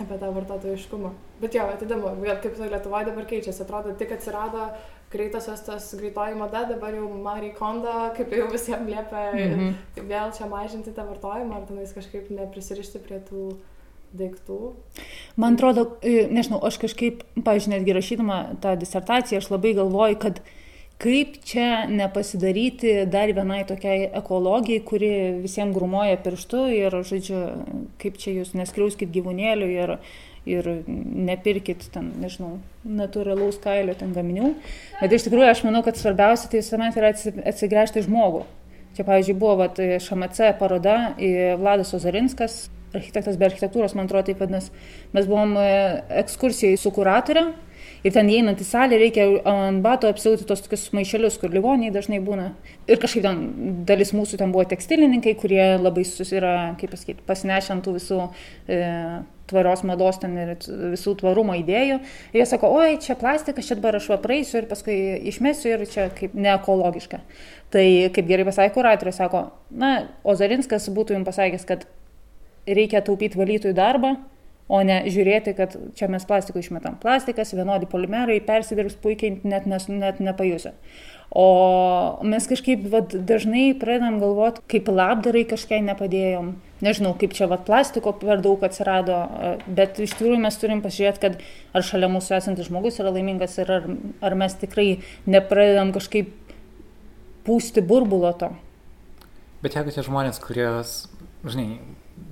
[0.00, 1.10] apie tą vartotojiškumą.
[1.42, 4.70] Bet jo, atidamu, kaip Lietuvoje dabar keičiasi, atrodo, tik atsirado
[5.10, 10.06] greitosios tas greitoji mada, dabar jau Marie Kondo, kaip jau visiems liepia mm -hmm.
[10.12, 13.50] vėl čia mažinti tą vartojimą, ar tenais kažkaip neprisirišti prie tų
[14.16, 14.58] daiktų.
[15.40, 20.40] Man atrodo, e, nežinau, aš kažkaip, pažiūrėjau, netgi rašydama tą disertaciją, aš labai galvoju, kad
[21.00, 27.38] kaip čia nepasidaryti dar vienai tokiai ekologijai, kuri visiems grumoja pirštu ir, žodžiu,
[28.02, 29.94] kaip čia jūs neskriauskit gyvūnėlių ir,
[30.50, 34.54] ir nepirkit ten, nežinau, natūralaus kailio ten gaminių.
[35.00, 38.44] Bet iš tikrųjų aš manau, kad svarbiausia tai visuomet yra atsigręžti žmogų.
[38.96, 41.14] Čia, pavyzdžiui, buvo vat, ŠMC paroda
[41.60, 42.64] Vladas Ozarinskas,
[42.96, 44.72] architektas be architektūros, man atrodo, taip vadinasi.
[45.16, 45.66] Mes buvom e,
[46.22, 47.48] ekskursijai su kuratorė
[48.04, 52.20] ir ten įeinant į salę reikia ant bato apsiauti tos tokius maišelius, kur livoniai dažnai
[52.24, 52.50] būna.
[52.90, 53.42] Ir kažkaip ten
[53.88, 58.22] dalis mūsų ten buvo tekstilininkai, kurie labai susira, kaip pasakyti, pasinešę ant tų visų
[58.70, 58.80] e,
[59.50, 60.52] tvarios mados ten ir
[60.94, 62.00] visų tvarumo idėjų.
[62.32, 64.96] Ir jie sako, oi, čia plastikas, čia dabar aš va praeisiu ir paskui
[65.32, 67.22] išmesiu ir čia kaip neekologiška.
[67.74, 69.92] Tai kaip gerai pasakė kuratorė, sako, na,
[70.26, 71.86] Ozarinskas būtų jums pasakęs, kad
[72.68, 74.16] reikia taupyti valytojų darbą,
[74.70, 76.98] o ne žiūrėti, kad čia mes plastikų išmetam.
[77.02, 80.76] Plastikas, vienodi polimerai, persidirbs puikiai, net, nes, net nepajusia.
[81.30, 86.56] O mes kažkaip vat, dažnai pradedam galvoti, kaip labdarai kažkai nepadėjom.
[86.82, 89.18] Nežinau, kaip čia vat, plastiko per daug atsirado,
[89.68, 93.70] bet iš tikrųjų mes turim pasižiūrėti, kad ar šalia mūsų esantis žmogus yra laimingas ir
[93.70, 93.86] ar,
[94.24, 94.88] ar mes tikrai
[95.28, 96.32] nepradedam kažkaip
[97.46, 98.50] pūsti burbulo to.
[99.62, 100.94] Bet jeigu tie žmonės, kurios,
[101.44, 101.78] žinai,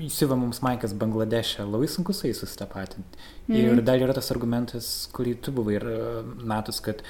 [0.05, 3.25] įsiva mums Maikas Bangladeše, labai sunku su jais susitapatinti.
[3.49, 3.59] Mm.
[3.59, 5.99] Ir dar yra tas argumentas, kurį tu buvai ir e,
[6.49, 7.03] metus, kad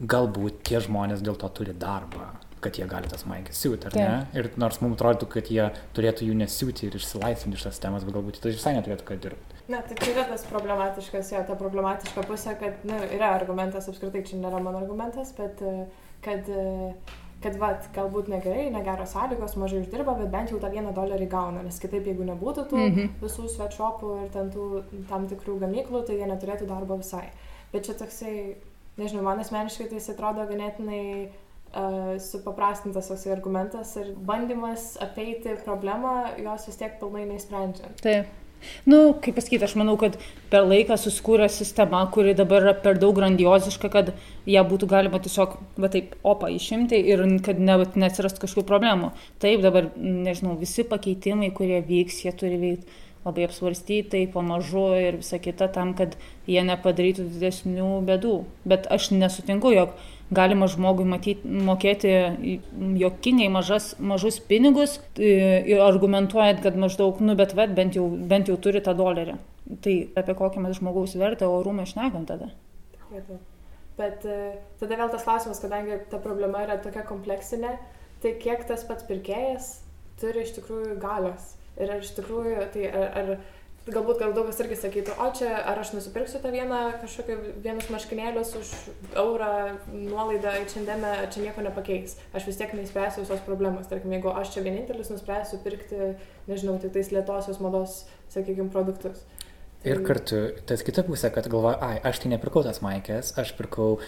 [0.00, 4.10] galbūt tie žmonės dėl to turi darbą kad jie gali tas maikės siūti, ar ne?
[4.38, 5.64] Ir nors mums atrodytų, kad jie
[5.96, 9.58] turėtų jų nesiūti ir išsilaisvinti iš tas temas, bet galbūt tai visai neturėtų ką dirbti.
[9.72, 13.88] Na, tai čia yra tas problematiškas, jo, ta problematiška pusė, kad, na, nu, yra argumentas,
[13.90, 15.74] apskritai čia nėra mano argumentas, bet e,
[16.22, 16.50] kad
[17.42, 21.62] kad vat, galbūt negerai, negeros sąlygos, mažai uždirba, bet bent jau tą vieną dolerį gauna,
[21.66, 23.14] nes kitaip jeigu nebūtų tų mm -hmm.
[23.22, 27.28] visų sweatshopų ir ten tų tam tikrų gamyklų, tai jie neturėtų darbo visai.
[27.72, 28.56] Bet čia toksai,
[28.96, 36.66] nežinau, man asmeniškai tai atrodo ganėtinai uh, supaprastintas toksai argumentas ir bandymas apeiti problemą, jos
[36.66, 38.02] vis tiek pilnai neįsprendžiant.
[38.02, 38.26] Taip.
[38.88, 40.18] Nu, kaip pasakyti, aš manau, kad
[40.52, 44.12] per laiką susikūrė sistema, kuri dabar yra per daug grandioziška, kad
[44.48, 49.12] ją būtų galima tiesiog, va taip, opą išimti ir kad ne, neatsirastų kažkokių problemų.
[49.42, 55.38] Taip, dabar, nežinau, visi pakeitimai, kurie vyks, jie turi veikti labai apsvarstytai, pamažu ir visa
[55.38, 56.16] kita tam, kad
[56.50, 58.34] jie nepadarytų didesnių bėdų.
[58.66, 59.94] Bet aš nesutinku, jog
[60.34, 62.12] galima žmogui matyti, mokėti
[63.00, 64.98] jokingai mažas, mažus pinigus,
[65.86, 69.38] argumentuojant, kad maždaug, nu bet vet, bent jau, bent jau turi tą dolerį.
[69.84, 72.50] Tai apie kokią mes žmogaus vertę orumą išnekam tada.
[73.98, 74.36] Bet e,
[74.80, 77.74] tada vėl tas klausimas, kadangi ta problema yra tokia kompleksinė,
[78.24, 79.74] tai kiek tas pats pirkėjas
[80.20, 81.52] turi iš tikrųjų galios.
[81.80, 83.30] Ir ar iš tikrųjų, tai ar, ar
[83.90, 87.88] galbūt gal daug kas irgi sakytų, o čia ar aš nusipirksiu tą vieną kažkokį vienus
[87.90, 88.72] marškinėlius už
[89.18, 89.50] eurą
[89.90, 92.16] nuolaidą į šiandieną, čia nieko nepakeis.
[92.36, 93.90] Aš vis tiek neįspręsiu visos problemos.
[93.90, 96.12] Tarkim, jeigu aš čia vienintelis nuspręsiu pirkti,
[96.50, 99.24] nežinau, tai tais lietosios mados, sakykime, produktus.
[99.82, 103.56] Ir tai- kartu, tas kita pusė, kad galvoju, ai, aš tai nepirkau tas maikės, aš
[103.58, 103.98] pirkau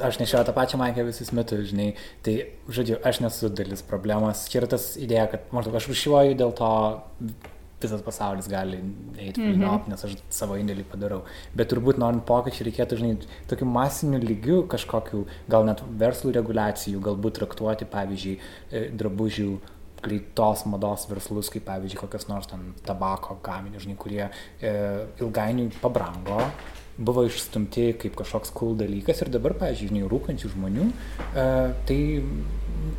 [0.00, 4.48] aš nešioju tą pačią maikę visus metus, žinai, tai, žodžiu, aš nesu dalis problemos.
[4.48, 6.70] Čia yra tas idėja, kad maždaug aš rušiuoju dėl to
[7.82, 8.80] visas pasaulis gali
[9.18, 9.74] eiti mm -hmm.
[9.74, 11.22] op, nes aš savo indėlį padarau.
[11.54, 13.16] Bet turbūt norint pokyčių reikėtų, žinai,
[13.48, 18.38] tokiu masiniu lygiu kažkokiu, gal net verslų reguliacijų, galbūt traktuoti, pavyzdžiui,
[18.70, 19.58] e, drabužių
[20.02, 24.24] greitos mados verslus, kaip pavyzdžiui, kokias nors ten tabako gaminius, žinai, kurie
[24.60, 24.72] e,
[25.20, 26.40] ilgainiui pabrango,
[26.98, 30.88] buvo išstumti kaip kažkoks cool dalykas ir dabar, žinai, rūkančių žmonių,
[31.32, 31.46] e,
[31.88, 32.00] tai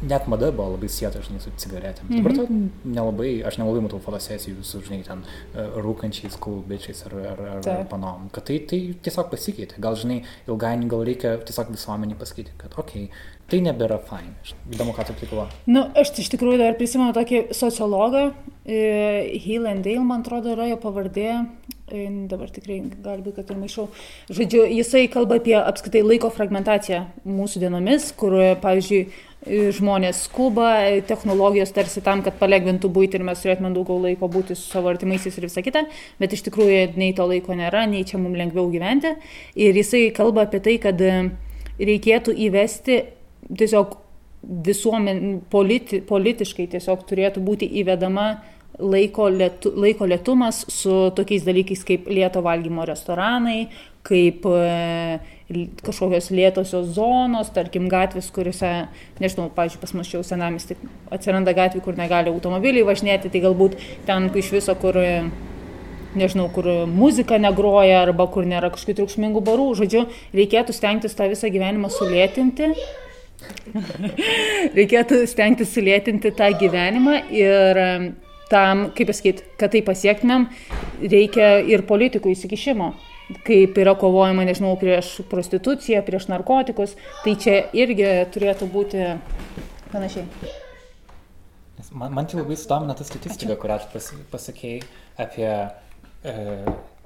[0.04, 2.08] net mada buvo labai sieta, žinai, su cigaretėm.
[2.08, 2.24] Mm -hmm.
[2.24, 7.42] Dabar to nelabai, aš nelabai matau fotosesijų su, žinai, ten uh, rūkančiais kulbičiais ar, ar,
[7.56, 8.30] ar, ar panom.
[8.32, 9.80] Kad tai, tai tiesiog pasikeitė.
[9.80, 14.34] Gal, žinai, ilgainiui gal reikia tiesiog visuomenį pasakyti, kad, okei, okay, tai nebėra fain.
[14.72, 15.52] Įdomu, ką tu aplikuoji.
[15.66, 18.32] Na, nu, aš iš tikrųjų dar prisimenu tokį sociologą,
[18.66, 23.60] e, Helen Dale, man atrodo, yra jo pavardė, e, dabar tikrai gali būti, kad ir
[23.60, 23.90] maišau.
[24.32, 29.02] Žodžiu, jisai kalba apie apskaitai laiko fragmentaciją mūsų dienomis, kur, pavyzdžiui,
[29.76, 30.70] žmonės skuba,
[31.08, 35.36] technologijos tarsi tam, kad palengvintų būti ir mes turėtume daugiau laiko būti su savo artimaisiais
[35.38, 35.84] ir visa kita,
[36.22, 39.18] bet iš tikrųjų nei to laiko nėra, nei čia mums lengviau gyventi.
[39.60, 43.02] Ir jisai kalba apie tai, kad reikėtų įvesti
[43.52, 44.00] tiesiog
[44.44, 48.28] visuomen, politi, politiškai tiesiog turėtų būti įvedama
[48.80, 53.68] laiko, lietu, laiko lietumas su tokiais dalykais kaip lieto valgymo restoranai,
[54.04, 55.20] kaip e,
[55.86, 58.72] kažkokios lėtosios zonos, tarkim gatvės, kuriuose,
[59.22, 60.78] nežinau, pavyzdžiui, pas mus čia jau senamis, tai
[61.14, 64.98] atsiranda gatvė, kur negali automobiliai važinėti, tai galbūt ten iš viso, kur
[66.18, 69.70] nežinau, kur muzika negroja arba kur nėra kažkokių triukšmingų barų.
[69.82, 70.04] Žodžiu,
[70.36, 72.74] reikėtų stengtis tą visą gyvenimą sulėtinti.
[74.78, 77.82] reikėtų stengtis sulėtinti tą gyvenimą ir
[78.52, 80.50] tam, kaip pasakyti, kad tai pasiektumėm,
[81.02, 82.94] reikia ir politikų įsikišimo
[83.48, 89.08] kaip yra kovojama, nežinau, prieš prostituciją, prieš narkotikus, tai čia irgi turėtų būti
[89.94, 90.28] panašiai.
[91.94, 94.80] Man, man tai labai sudomina ta statistika, kurią tu pas, pasakėjai
[95.22, 96.34] apie e,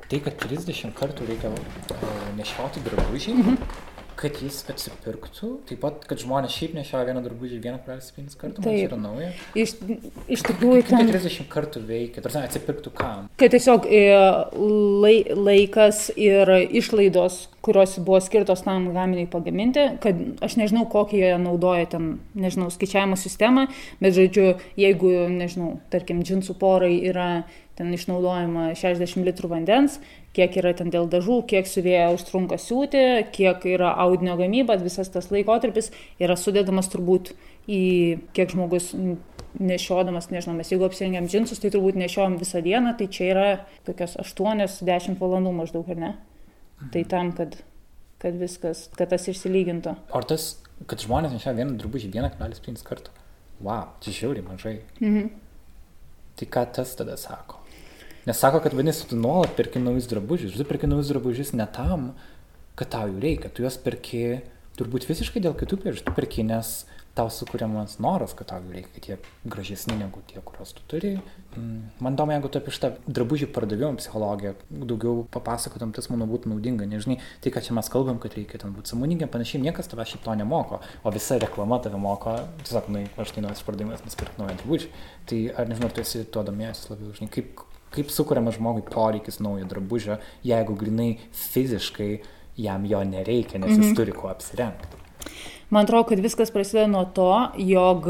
[0.08, 3.38] tai, kad 30 kartų reikia e, nešioti drabužį.
[3.42, 8.74] -hmm kad jis atsipirktų, taip pat, kad žmonės šiaip nešioja vieną drabužį 1,5 kartų, tai
[8.82, 9.30] yra nauja.
[9.58, 9.76] Iš,
[10.34, 11.12] iš tikrųjų, tai ten...
[11.14, 13.28] 30 kartų veikia, tarsi atsipirktų kam?
[13.38, 14.02] Kad tiesiog e,
[15.04, 16.50] lai, laikas ir
[16.82, 22.72] išlaidos, kurios buvo skirtos tam gaminiui pagaminti, kad aš nežinau, kokį jie naudoja ten, nežinau,
[22.74, 23.68] skaičiavimo sistemą,
[24.02, 24.50] bet žodžiu,
[24.80, 27.30] jeigu, nežinau, tarkim, džinsų porai yra
[27.78, 30.00] ten išnaudojama 60 litrų vandens,
[30.36, 35.30] kiek yra ten dėl dažų, kiek siuvėja užtrunka siūti, kiek yra audinio gamyba, visas tas
[35.34, 37.36] laikotarpis yra sudėdamas turbūt
[37.70, 37.82] į
[38.38, 38.94] kiek žmogus
[39.58, 43.48] nešiodamas, nežinau, mes jeigu apsirengiam džinsus, tai turbūt nešiojam visą dieną, tai čia yra
[43.88, 46.12] tokios 8-10 valandų maždaug, ar ne?
[46.78, 46.92] Mhm.
[46.94, 47.58] Tai tam, kad,
[48.22, 49.96] kad viskas, kad tas išsilygintų.
[50.18, 50.50] Ar tas,
[50.86, 53.14] kad žmonės nešioja vieną drabužį 1,5 kartų?
[53.66, 54.76] Wow, čia žiauriai mažai.
[55.02, 55.32] Mhm.
[56.38, 57.64] Tai ką tas tada sako?
[58.28, 60.58] Nes sako, kad vadinasi, tu nuolat perki naujus drabužius.
[60.60, 62.10] Tu perki naujus drabužius ne tam,
[62.76, 63.48] kad tau jų reikia.
[63.48, 64.42] Tu juos perki
[64.76, 66.10] turbūt visiškai dėl kitų priežasčių.
[66.10, 66.82] Tu perki, nes
[67.16, 69.16] tau sukūriamas noras, kad tau jų reikia, kad jie
[69.48, 71.14] gražesni negu tie, kuriuos tu turi.
[71.56, 76.52] Mm, man įdomu, jeigu tu apie šitą drabužių pardavimo psichologiją daugiau papasakotum, tas manau būtų
[76.52, 76.90] naudinga.
[76.92, 80.36] Nežinai, tai, ką čia mes kalbam, kad reikia ten būti samoningiam, panašiai niekas tavęs šito
[80.38, 82.36] nemoko, o visa reklama tave moko,
[82.68, 84.94] tiesiog, na, aš tai naujas pardavimas, nusipirkti naują drabužį.
[85.32, 89.66] Tai ar nežinau, tu esi tuo domėjęs labiau, žinai, kaip, kaip sukuriamas žmogui poreikis naujo
[89.70, 92.12] drabužio, jeigu grinai fiziškai
[92.58, 93.96] jam jo nereikia, nes jis -hmm.
[93.96, 94.98] turi kuo apsirengti.
[95.70, 98.08] Man atrodo, kad viskas prasideda nuo to, jog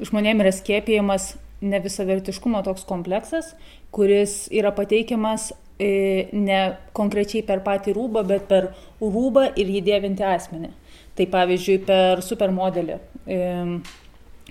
[0.00, 3.54] žmonėm yra skėpėjimas nevisavertiškumo toks kompleksas,
[3.90, 6.60] kuris yra pateikiamas e, ne
[6.96, 10.72] konkrečiai per patį rūbą, bet per rūbą ir jį dėvinti asmenį.
[11.16, 13.38] Tai pavyzdžiui, per supermodelį, e,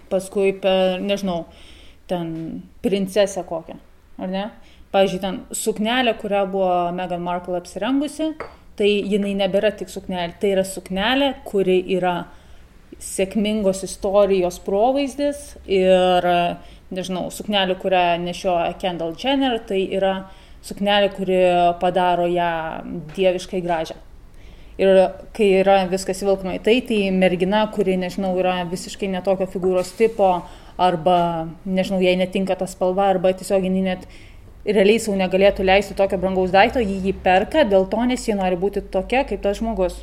[0.09, 1.43] paskui per, nežinau,
[2.09, 3.77] ten princesę kokią,
[4.21, 4.45] ar ne?
[4.95, 8.31] Pavyzdžiui, ten suknelė, kurią buvo Meghan Markle apsirengusi,
[8.79, 12.15] tai jinai nebėra tik suknelė, tai yra suknelė, kuri yra
[13.03, 16.29] sėkmingos istorijos provaizdis ir,
[16.95, 20.15] nežinau, suknelė, kurią nešioja Kendall Jenner, tai yra
[20.65, 21.39] suknelė, kuri
[21.81, 22.51] padaro ją
[23.17, 23.99] dieviškai gražią.
[24.79, 24.97] Ir
[25.35, 30.33] kai yra viskas vilkama į tai, tai mergina, kuri, nežinau, yra visiškai netokio figūros tipo,
[30.77, 34.07] arba, nežinau, jai netinka ta spalva, arba tiesiog jinai net
[34.65, 38.57] realiai savo negalėtų leisti tokio brangaus daikto, jį jį perka dėl to, nes ji nori
[38.59, 40.01] būti tokia kaip tas žmogus.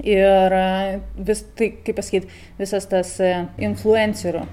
[0.00, 4.46] Ir e, vis, tai, kaip pasakyti, visas tas e, influencerių,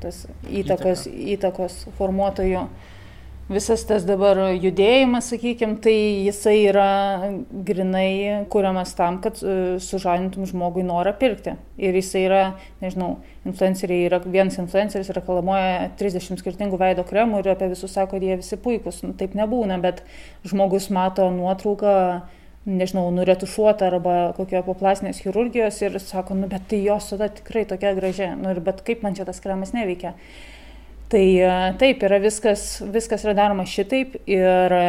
[0.00, 1.32] tas įtakos, Įtaka.
[1.36, 2.62] įtakos formuotojų
[3.52, 5.94] visas tas dabar judėjimas, sakykime, tai
[6.26, 6.88] jisai yra
[7.66, 11.54] grinai kuriamas tam, kad e, sužadintum žmogui norą pirkti.
[11.78, 12.40] Ir jisai yra,
[12.82, 13.12] nežinau,
[13.46, 18.58] influenceriai yra, vienas influenceris reklamuoja 30 skirtingų veido kremų ir apie visus sako, jie visi
[18.58, 19.04] puikūs.
[19.06, 20.02] Nu, taip nebūna, bet
[20.46, 21.94] žmogus mato nuotrauką
[22.66, 27.62] nežinau, nuretušuota arba kokio po plastinės chirurgijos ir sako, nu bet tai jos tada tikrai
[27.70, 30.16] tokia graži, nu ir bet kaip man čia tas kremas neveikia.
[31.08, 34.86] Tai e, taip, yra viskas, viskas yra daroma šitaip ir e,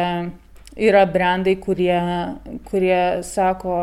[0.88, 1.98] yra brandai, kurie,
[2.66, 3.76] kurie sako,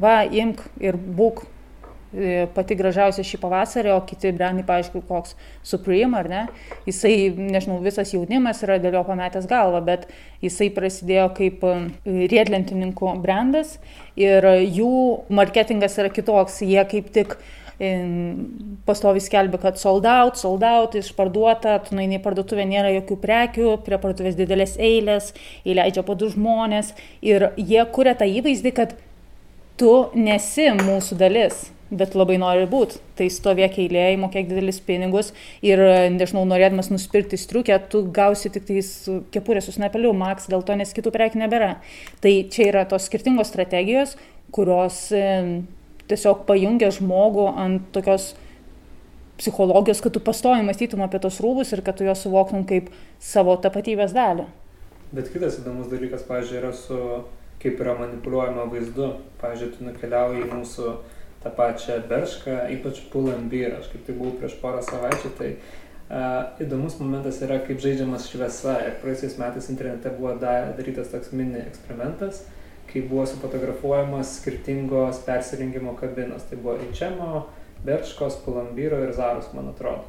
[0.00, 5.36] va, imk ir būk e, pati gražiausia šį pavasarį, o kiti brandai, paaišku, koks
[5.68, 6.42] Supreme ar ne,
[6.88, 10.08] jisai, nežinau, visas jaunimas yra dėl jo pametęs galvą, bet
[10.40, 11.66] jisai prasidėjo kaip
[12.08, 13.76] riedlentininkų brandas
[14.16, 14.94] ir jų
[15.28, 17.50] marketingas yra kitoks, jie kaip tik uh,
[18.86, 23.68] pastoviai skelbia, kad sold out, sold out, išparduota, tu nueini į parduotuvę, nėra jokių prekių,
[23.86, 25.32] prie parduotuvės didelės eilės,
[25.68, 26.92] įleidžia po du žmonės
[27.24, 28.96] ir jie kuria tą įvaizdį, kad
[29.80, 33.00] tu nesi mūsų dalis, bet labai nori būti.
[33.18, 35.32] Tai stovėk eilėje, mokėk didelis pinigus
[35.64, 35.82] ir,
[36.14, 38.94] nežinau, norėdamas nusipirkti striukę, tu gausi tik tais
[39.34, 41.74] kepurę su snapeliu, maks, dėl to nes kitų prekių nebėra.
[42.24, 44.16] Tai čia yra tos skirtingos strategijos,
[44.54, 45.08] kurios
[46.10, 48.32] tiesiog pajungia žmogų ant tokios
[49.38, 53.56] psichologijos, kad tu pastoji mąstytum apie tos rūbus ir kad tu juos suvoktum kaip savo
[53.58, 54.46] tapatybės dalį.
[55.12, 56.98] Bet kitas įdomus dalykas, pavyzdžiui, yra su
[57.62, 59.08] kaip yra manipuliuojama vaizdu.
[59.42, 60.94] Pavyzdžiui, tu nukeliauji į mūsų
[61.42, 66.98] tą pačią beršką, ypač Pull&Beer, aš kaip tai buvau prieš porą savaičių, tai uh, įdomus
[67.02, 68.78] momentas yra, kaip žaidžiamas šviesa.
[68.86, 72.61] Ir praeisiais metais internete buvo darytas toks mini eksperimentas, uh,
[72.92, 76.44] kai buvo sufotografuojamos skirtingos persirengimo kabinos.
[76.48, 77.46] Tai buvo Ičemo,
[77.84, 80.04] Berčkos, Pulambyro ir Zaros, man atrodo.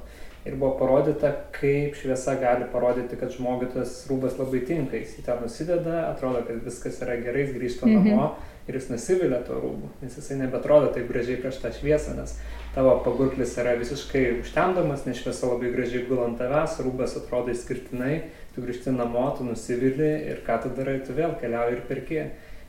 [0.46, 5.00] Ir buvo parodyta, kaip šviesa gali parodyti, kad žmogui tas rūbas labai tinka.
[5.00, 8.10] Jis į tą nusideda, atrodo, kad viskas yra gerai, jis grįžta mhm.
[8.10, 8.34] namo
[8.68, 12.38] ir jis nusivilia to rūbų, nes jisai nebetrodo taip gražiai prieš tą šviesą, nes
[12.76, 18.22] tavo pagurklis yra visiškai užtemdomas, nes šviesa labai gražiai gula ant tavęs, rūbas atrodo išskirtinai,
[18.56, 22.22] tu grįžti namo, tu nusivili ir ką tu darai, tu vėl keliauji ir perki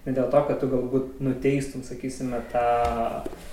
[0.06, 2.64] ne dėl to, kad tu galbūt nuteistum, sakysime, tą
[3.24, 3.52] uh,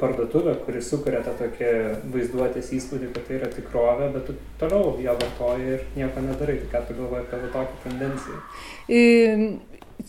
[0.00, 1.72] parduotuvę, kuri sukuria tą tokį
[2.14, 6.56] vaizduotės įspūdį, kad tai yra tikrovė, bet tu toliau ją vartoji ir nieko nedarai.
[6.62, 8.38] Tai ką tu galvoji apie tokią tendenciją?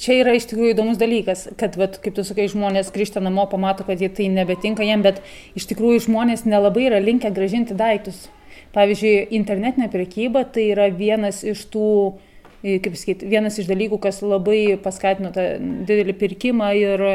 [0.01, 3.83] Čia yra iš tikrųjų įdomus dalykas, kad, vat, kaip tu sakai, žmonės grįžta namo, pamato,
[3.83, 5.19] kad jie tai nebetinka jiem, bet
[5.59, 8.29] iš tikrųjų žmonės nelabai yra linkę gražinti daiktus.
[8.71, 12.27] Pavyzdžiui, internetinė prekyba tai yra vienas iš tų uh,
[12.61, 17.05] kaip sakyti, vienas iš dalykų, kas labai paskatino tą didelį pirkimą ir,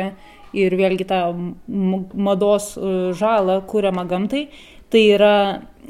[0.57, 1.21] ir vėlgi tą
[1.69, 4.47] mados e, žalą kuriamą gamtai,
[4.91, 5.37] tai yra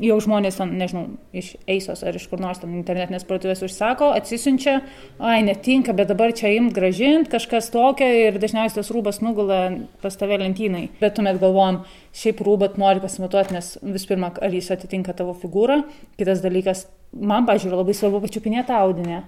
[0.03, 1.05] jau žmonės, ten, nežinau,
[1.37, 4.79] iš Eisos ar iš kur nors ten internetinės parduotuvės užsako, atsisiunčia,
[5.21, 9.61] ai netinka, bet dabar čia imt gražint kažkas tokio ir dažniausiai tas rūbas nugula
[10.03, 10.87] pas tave lentynai.
[11.01, 11.83] Bet tuomet galvojam,
[12.17, 15.83] šiaip rūbat nori pasimatuoti, nes vis pirma, ar jis atitinka tavo figūrą,
[16.21, 19.25] kitas dalykas, man, pažiūrėjau, labai svarbu pačiupinėti audinę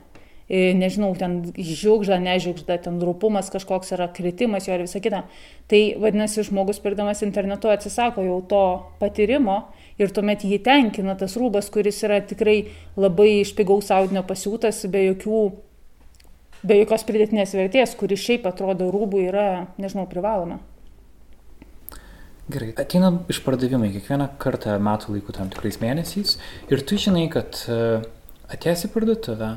[0.48, 5.26] nežinau, ten žiūgžda, nežiūgžda, ten rūpumas kažkoks yra, kritimas jo ir visa kita.
[5.68, 8.64] Tai vadinasi, žmogus pirkdamas internetu atsisako jau to
[9.02, 9.60] patyrimo
[10.00, 12.62] ir tuomet jį tenkina tas rūbas, kuris yra tikrai
[12.96, 15.42] labai iš pigaus audinio pasiūtas, be jokių
[16.66, 19.46] be jokios pridėtinės vertės, kuri šiaip atrodo rūbų yra,
[19.78, 20.58] nežinau, privaloma.
[22.48, 26.38] Gerai, ateina išpardavimai kiekvieną kartą metų laikų tam tikrais mėnesiais
[26.72, 28.00] ir tu žinai, kad e,
[28.56, 29.50] atėjęs į parduotuvę,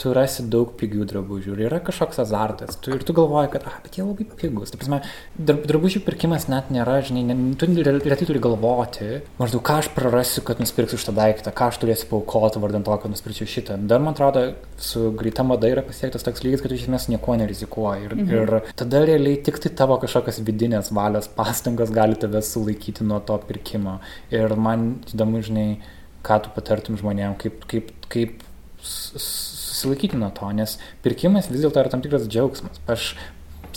[0.00, 2.78] tu rasi daug pigių drabužių ir yra kažkoks azartas.
[2.80, 4.72] Tu, ir tu galvoji, kad, ah, bet jie labai pigus.
[4.72, 5.00] Tai prasme,
[5.36, 10.62] drabužių pirkimas net nėra, žinai, ne, tu retai turi galvoti, maždaug ką aš prarasiu, kad
[10.62, 13.76] nusipirksiu šitą daiktą, ką aš turėsiu paukoti vardant to, kad nusipirksiu šitą.
[13.90, 14.46] Dar man atrodo,
[14.80, 18.08] su greita mada yra pasiektas toks lygis, kad tu iš esmės nieko nerizikuoji.
[18.08, 18.34] Ir, mhm.
[18.36, 23.36] ir tada realiai tik tai tavo kažkokios vidinės valios pastangos gali tave sulaikyti nuo to
[23.48, 23.98] pirkimo.
[24.32, 25.68] Ir man įdomu, žinai,
[26.24, 28.46] ką tu patartum žmonėm, kaip, kaip, kaip
[29.80, 32.80] susilaikyti nuo to, nes pirkimas vis dėlto yra tam tikras džiaugsmas.
[32.90, 33.14] Aš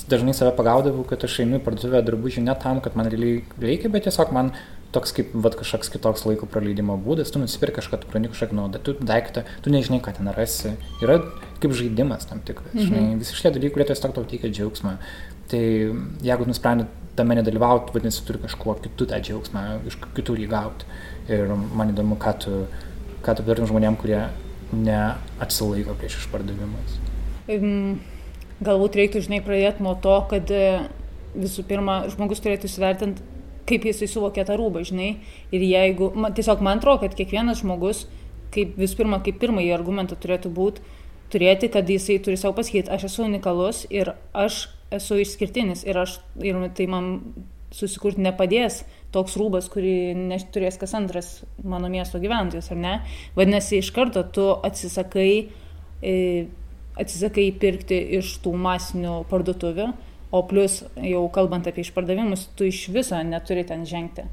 [0.10, 3.92] dažnai save pagaudavau, kad aš einu į parduotuvę drabužių ne tam, kad man realiai reikia,
[3.94, 4.52] bet tiesiog man
[4.94, 8.82] toks kaip vat, kažkoks kitoks laiko praleidimo būdas, tu nusipirki kažką, tu prani kažkokią naudą,
[8.84, 10.76] tu daiktą, tu nežinai, ką ten rasi.
[11.02, 11.18] Yra
[11.64, 12.76] kaip žaidimas tam tikras.
[12.76, 12.90] Mhm.
[12.90, 14.94] Žinai, visi šitie dalykai, kurie tiesiog tau teikia džiaugsmą.
[15.50, 15.64] Tai
[16.28, 16.86] jeigu nusprendai
[17.18, 20.90] tame nedalyvauti, vadinasi, turi kažkuo kitų tą džiaugsmą, iš kitur jį gauti.
[21.32, 22.64] Ir man įdomu, ką tu,
[23.26, 24.22] ką tu darai žmonėm, kurie
[24.76, 26.98] neatsilaiko prieš išpardavimus?
[28.64, 30.66] Galbūt reiktų, žinai, pradėti nuo to, kad e,
[31.36, 33.26] visų pirma, žmogus turėtų įsivertinti,
[33.68, 35.10] kaip jisai suvokia tą rūbą, žinai.
[35.56, 38.06] Ir jeigu, man, tiesiog man atrodo, kad kiekvienas žmogus,
[38.54, 40.84] kaip visų pirma, kaip pirmąjį argumentą turėtų būti,
[41.34, 46.20] turėti, kad jisai turi savo pasakyti, aš esu unikalus ir aš esu išskirtinis ir, aš,
[46.46, 47.08] ir tai man
[47.74, 49.96] susikurti nepadės toks rūbas, kurį
[50.54, 51.30] turės kas antras
[51.64, 52.94] mano miesto gyventojas, ar ne?
[53.38, 55.30] Vadinasi, iš karto tu atsisakai,
[56.02, 56.16] e,
[57.00, 59.92] atsisakai pirkti iš tų masinių parduotuvių,
[60.34, 64.26] o plus jau kalbant apie išpardavimus, tu iš viso neturi ten žengti.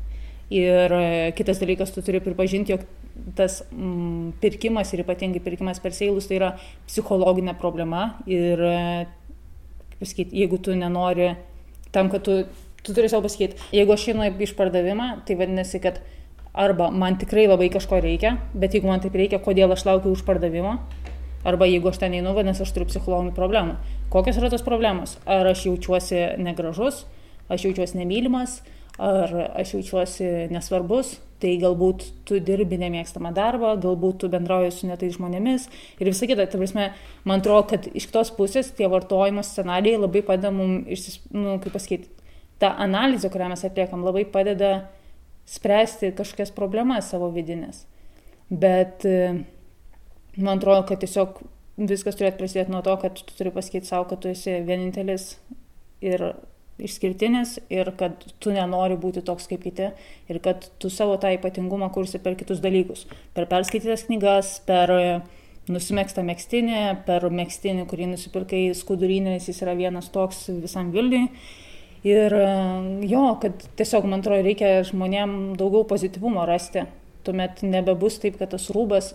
[0.50, 1.04] Ir e,
[1.36, 2.88] kitas dalykas, tu turi pripažinti, jog
[3.36, 6.50] tas mm, pirkimas ir ypatingai pirkimas per seilus tai yra
[6.88, 9.06] psichologinė problema ir, e,
[9.92, 11.34] kaip pasakyti, jeigu tu nenori,
[11.92, 12.40] tam, kad tu
[12.86, 16.00] tu turi savo pasakyti, jeigu aš einu į išpardavimą, tai vadinasi, kad
[16.54, 20.78] arba man tikrai labai kažko reikia, bet jeigu man taip reikia, kodėl aš laukiu užpardavimo,
[21.46, 23.78] arba jeigu aš ten einu, vadinasi, aš turiu psichologinių problemų.
[24.12, 25.16] Kokios yra tos problemos?
[25.30, 27.04] Ar aš jaučiuosi negražus,
[27.50, 28.60] aš jaučiuosi nemylimas,
[29.00, 35.14] ar aš jaučiuosi nesvarbus, tai galbūt tu dirbi nemėgstamą darbą, galbūt tu bendrauji su netais
[35.16, 36.44] žmonėmis ir visą kitą.
[36.44, 36.90] Tai prasme,
[37.24, 42.12] man atrodo, kad iš kitos pusės tie vartojimo scenarijai labai padeda mums, nu, kaip pasakyti,
[42.60, 44.90] ta analizė, kurią mes atliekam, labai padeda
[45.48, 47.84] spręsti kažkokias problemas savo vidinės.
[48.50, 49.42] Bet e,
[50.36, 51.40] man atrodo, kad tiesiog
[51.80, 55.32] viskas turėtų prasidėti nuo to, kad tu turi pasakyti savo, kad tu esi vienintelis
[56.04, 56.32] ir
[56.80, 59.90] išskirtinis ir kad tu nenori būti toks kaip kiti
[60.32, 63.06] ir kad tu savo tą ypatingumą kursi per kitus dalykus.
[63.36, 65.08] Per perskaitytas knygas, per e,
[65.70, 71.28] nusimėgstą mėgstinį, per mėgstinį, kurį nusipirkai skudurinį, jis yra vienas toks visam Vilniui
[72.06, 72.44] Ir e,
[73.10, 76.86] jo, kad tiesiog, man atrodo, reikia žmonėm daugiau pozityvumo rasti.
[77.26, 79.12] Tuomet nebebus taip, kad tas rūbas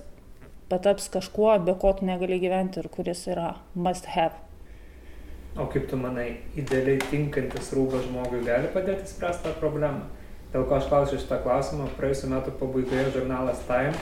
[0.70, 4.38] pataps kažkuo, be ko tu negali gyventi ir kuris yra must have.
[5.58, 10.06] O kaip tu manai, idealiai tinkantis rūbas žmogui gali padėti spręsti tą problemą?
[10.54, 13.96] Dėl ko aš klausiu šitą klausimą, praėjusiu metu pabaigoje žurnalas Time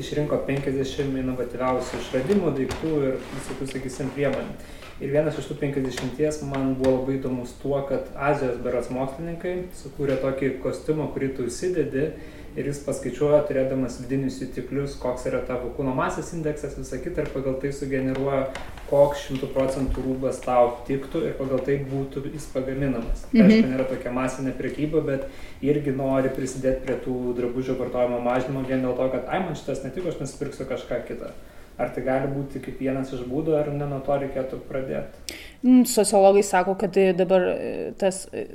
[0.00, 4.54] išrinko 50 inovatyviausių išradimų, daiktų ir visokių, sakysim, priemonių.
[5.00, 10.18] Ir vienas iš tų 50 man buvo labai įdomus tuo, kad Azijos beras mokslininkai sukūrė
[10.20, 12.10] tokį kostiumą, kurį tu įsidedi
[12.58, 17.30] ir jis paskaičiuoja, turėdamas vidinius jutiklius, koks yra tavo kūno masės indeksas, visą kitą ir
[17.32, 18.42] pagal tai sugeneruoja,
[18.90, 23.22] koks šimtų procentų rūbas tau tiktų ir pagal tai būtų jis pagaminamas.
[23.30, 23.54] Tai mhm.
[23.54, 25.28] aišku, nėra tokia masinė prekyba, bet
[25.64, 29.80] irgi nori prisidėti prie tų drabužių vartojimo mažinimo vien dėl to, kad, ai, man šitas
[29.86, 31.32] netiko, aš nusipirksiu kažką kitą.
[31.80, 35.36] Ar tai gali būti kaip vienas iš būdų, ar ne nuo to reikėtų pradėti?
[35.62, 38.46] Mm, sociologai sako, kad dabar e, tas, e,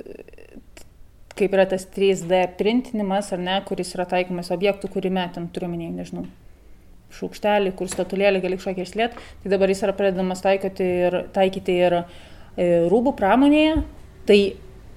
[1.38, 5.96] kaip yra tas 3D printinimas, ar ne, kuris yra taikomas objektų kūrime, ten turiu minėjai,
[5.96, 6.26] nežinau,
[7.16, 12.00] šaukštelį, kur statulėlį gali kažkokį išlėt, tai dabar jis yra pradedamas taikyti ir, taikyti ir
[12.00, 12.04] e,
[12.90, 13.80] rūbų pramonėje,
[14.28, 14.40] tai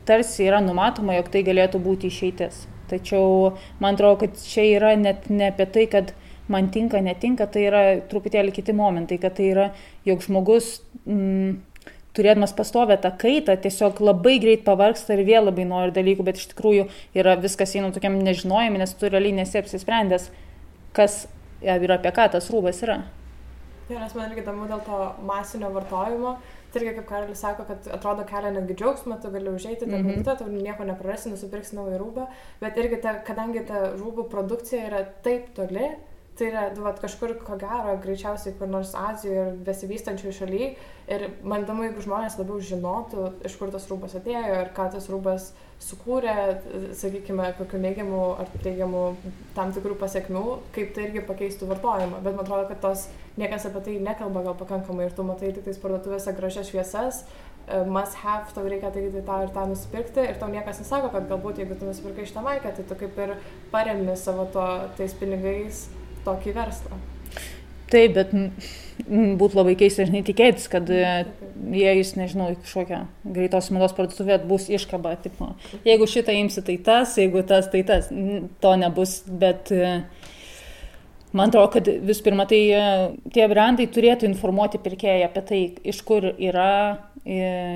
[0.09, 2.65] tarsi yra numatoma, jog tai galėtų būti išeitis.
[2.89, 6.13] Tačiau man atrodo, kad čia yra net ne apie tai, kad
[6.49, 7.81] man tinka, netinka, tai yra
[8.11, 9.67] truputėlį kiti momentai, kad tai yra,
[10.07, 11.57] jog žmogus mm,
[12.17, 16.49] turėdamas pastovę tą kaitą, tiesiog labai greit pavargsta ir vėl labai nori dalykų, bet iš
[16.53, 16.87] tikrųjų
[17.17, 20.29] yra viskas eina tokiam nežinojimui, nes tu realiai nesi apsisprendęs,
[20.97, 21.23] kas
[21.63, 23.01] ir apie ką tas rūbas yra.
[23.89, 26.37] Jo, nes man irgi įdomu dėl to masinio vartojimo.
[26.69, 30.37] Tai irgi, kaip Karolis sako, kad atrodo kelia netgi džiaugsmą, tu gali užeiti, mm -hmm.
[30.37, 32.27] tu nieko neprarasi, nusipirksi naują rūbą,
[32.61, 35.89] bet irgi, ta, kadangi ta rūbų produkcija yra taip toli,
[36.39, 40.69] tai yra, nu, vat, kažkur, ko gero, greičiausiai kur nors Azijoje ir besivystančiųjų šalyje.
[41.09, 45.09] Ir man įdomu, jeigu žmonės labiau žinotų, iš kur tas rūbas atėjo ir ką tas
[45.11, 45.49] rūbas
[45.83, 46.35] sukūrė,
[46.99, 49.03] sakykime, kokiu neigiamu ar teigiamu
[49.55, 52.19] tam tikrų pasiekmių, kaip tai irgi pakeistų vartojimą.
[52.23, 53.05] Bet man atrodo, kad tos
[53.39, 57.21] niekas apie tai nekalba gal pakankamai ir tu matai tik tais parduotuvėse gražias šviesas,
[57.67, 61.31] e, must have, tau reikia tai tą ir tą nusipirkti ir tau niekas nesako, kad
[61.31, 63.37] galbūt jeigu tu nusipirkai šitą maikę, tai tu kaip ir
[63.71, 64.67] paremi savo to,
[64.99, 65.87] tais pinigais
[66.25, 66.99] tokį verslą.
[67.89, 68.33] Taip, bet
[69.09, 71.03] būtų labai keista, žinai, tikėtis, kad e,
[71.73, 75.15] jie, jūs nežinau, kažkokią greitos mados parduotuvę bus iškaba.
[75.23, 75.53] Tipo,
[75.87, 78.11] jeigu šitą imsi, tai tas, jeigu tas, tai tas.
[78.61, 80.03] To nebus, bet uh,
[81.31, 82.85] Man atrodo, kad vis pirma, tai e,
[83.35, 85.59] tie brandai turėtų informuoti pirkėją apie tai,
[85.91, 86.71] iš kur yra,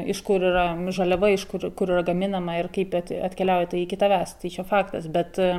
[0.10, 0.64] iš kur yra
[0.96, 4.34] žaliava, iš kur, kur yra gaminama ir kaip atkeliauja tai iki tavęs.
[4.42, 5.52] Tai čia faktas, bet e,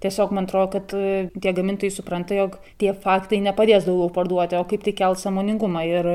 [0.00, 4.66] tiesiog man atrodo, kad e, tie gamintojai supranta, jog tie faktai nepadės daugiau parduoti, o
[4.68, 5.84] kaip tai kelt samoningumą.
[5.88, 6.10] Ir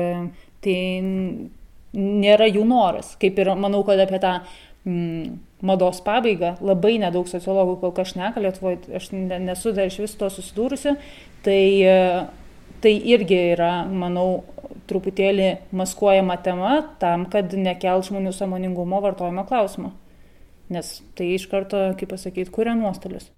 [0.64, 0.78] tai
[1.96, 3.14] nėra jų noras.
[3.20, 4.32] Kaip ir manau, kad apie tą
[4.86, 6.56] mm, mados pabaigą.
[6.64, 10.96] Labai nedaug sociologų kol kas šneka, Lietuvoje aš nesu dar iš viso to susidūrusi.
[11.46, 11.62] Tai,
[12.82, 14.44] tai irgi yra, manau,
[14.90, 19.92] truputėlį maskuojama tema tam, kad nekelt žmonių samoningumo vartojimo klausimą.
[20.72, 23.30] Nes tai iš karto, kaip pasakyti, kuria nuostolius.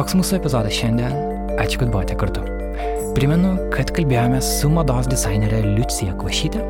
[0.00, 1.12] Toks mūsų epizodas šiandien.
[1.60, 2.40] Ačiū, kad buvote kartu.
[3.12, 6.62] Primenu, kad kalbėjome su mados dizainerė Liucija Kvašytė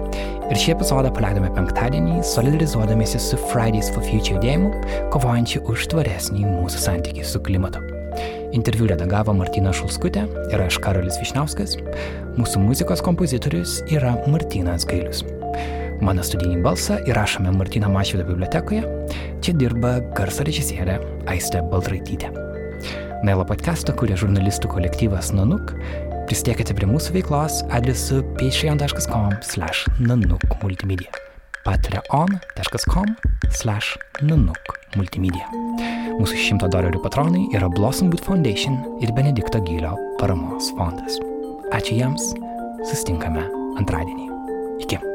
[0.50, 4.72] ir šį epizodą paleidome penktadienį, solidarizuodamėsi su Fridays for Future judėjimu,
[5.14, 7.89] kovojančiu už tvaresnį mūsų santykį su klimatu.
[8.56, 11.76] Interviu redagavo Martina Šulskutė ir aš Karolis Višniauskas.
[12.34, 15.22] Mūsų muzikos kompozitorius yra Martinas Gailius.
[16.02, 18.82] Mano studijinį balsą įrašome Martino Mašvido bibliotekoje.
[19.44, 20.98] Čia dirba garso režisierė
[21.30, 22.32] Aistė Baltraitytė.
[23.22, 25.74] Nailo podcastą kuria žurnalistų kolektyvas Nanuk.
[26.30, 31.19] Pristiekite prie mūsų veiklos adresu patreon.com slash nanuk multimedia.
[31.66, 33.16] patreon.com
[33.50, 35.46] slash nanuk multimedia.
[36.20, 41.20] Mūsų 100 dolerių patronai yra Blossom Boot Foundation ir Benedikto Gylio paramos fondas.
[41.76, 42.32] Ačiū jiems,
[42.90, 43.46] sustinkame
[43.80, 44.28] antradienį.
[44.86, 45.09] Iki.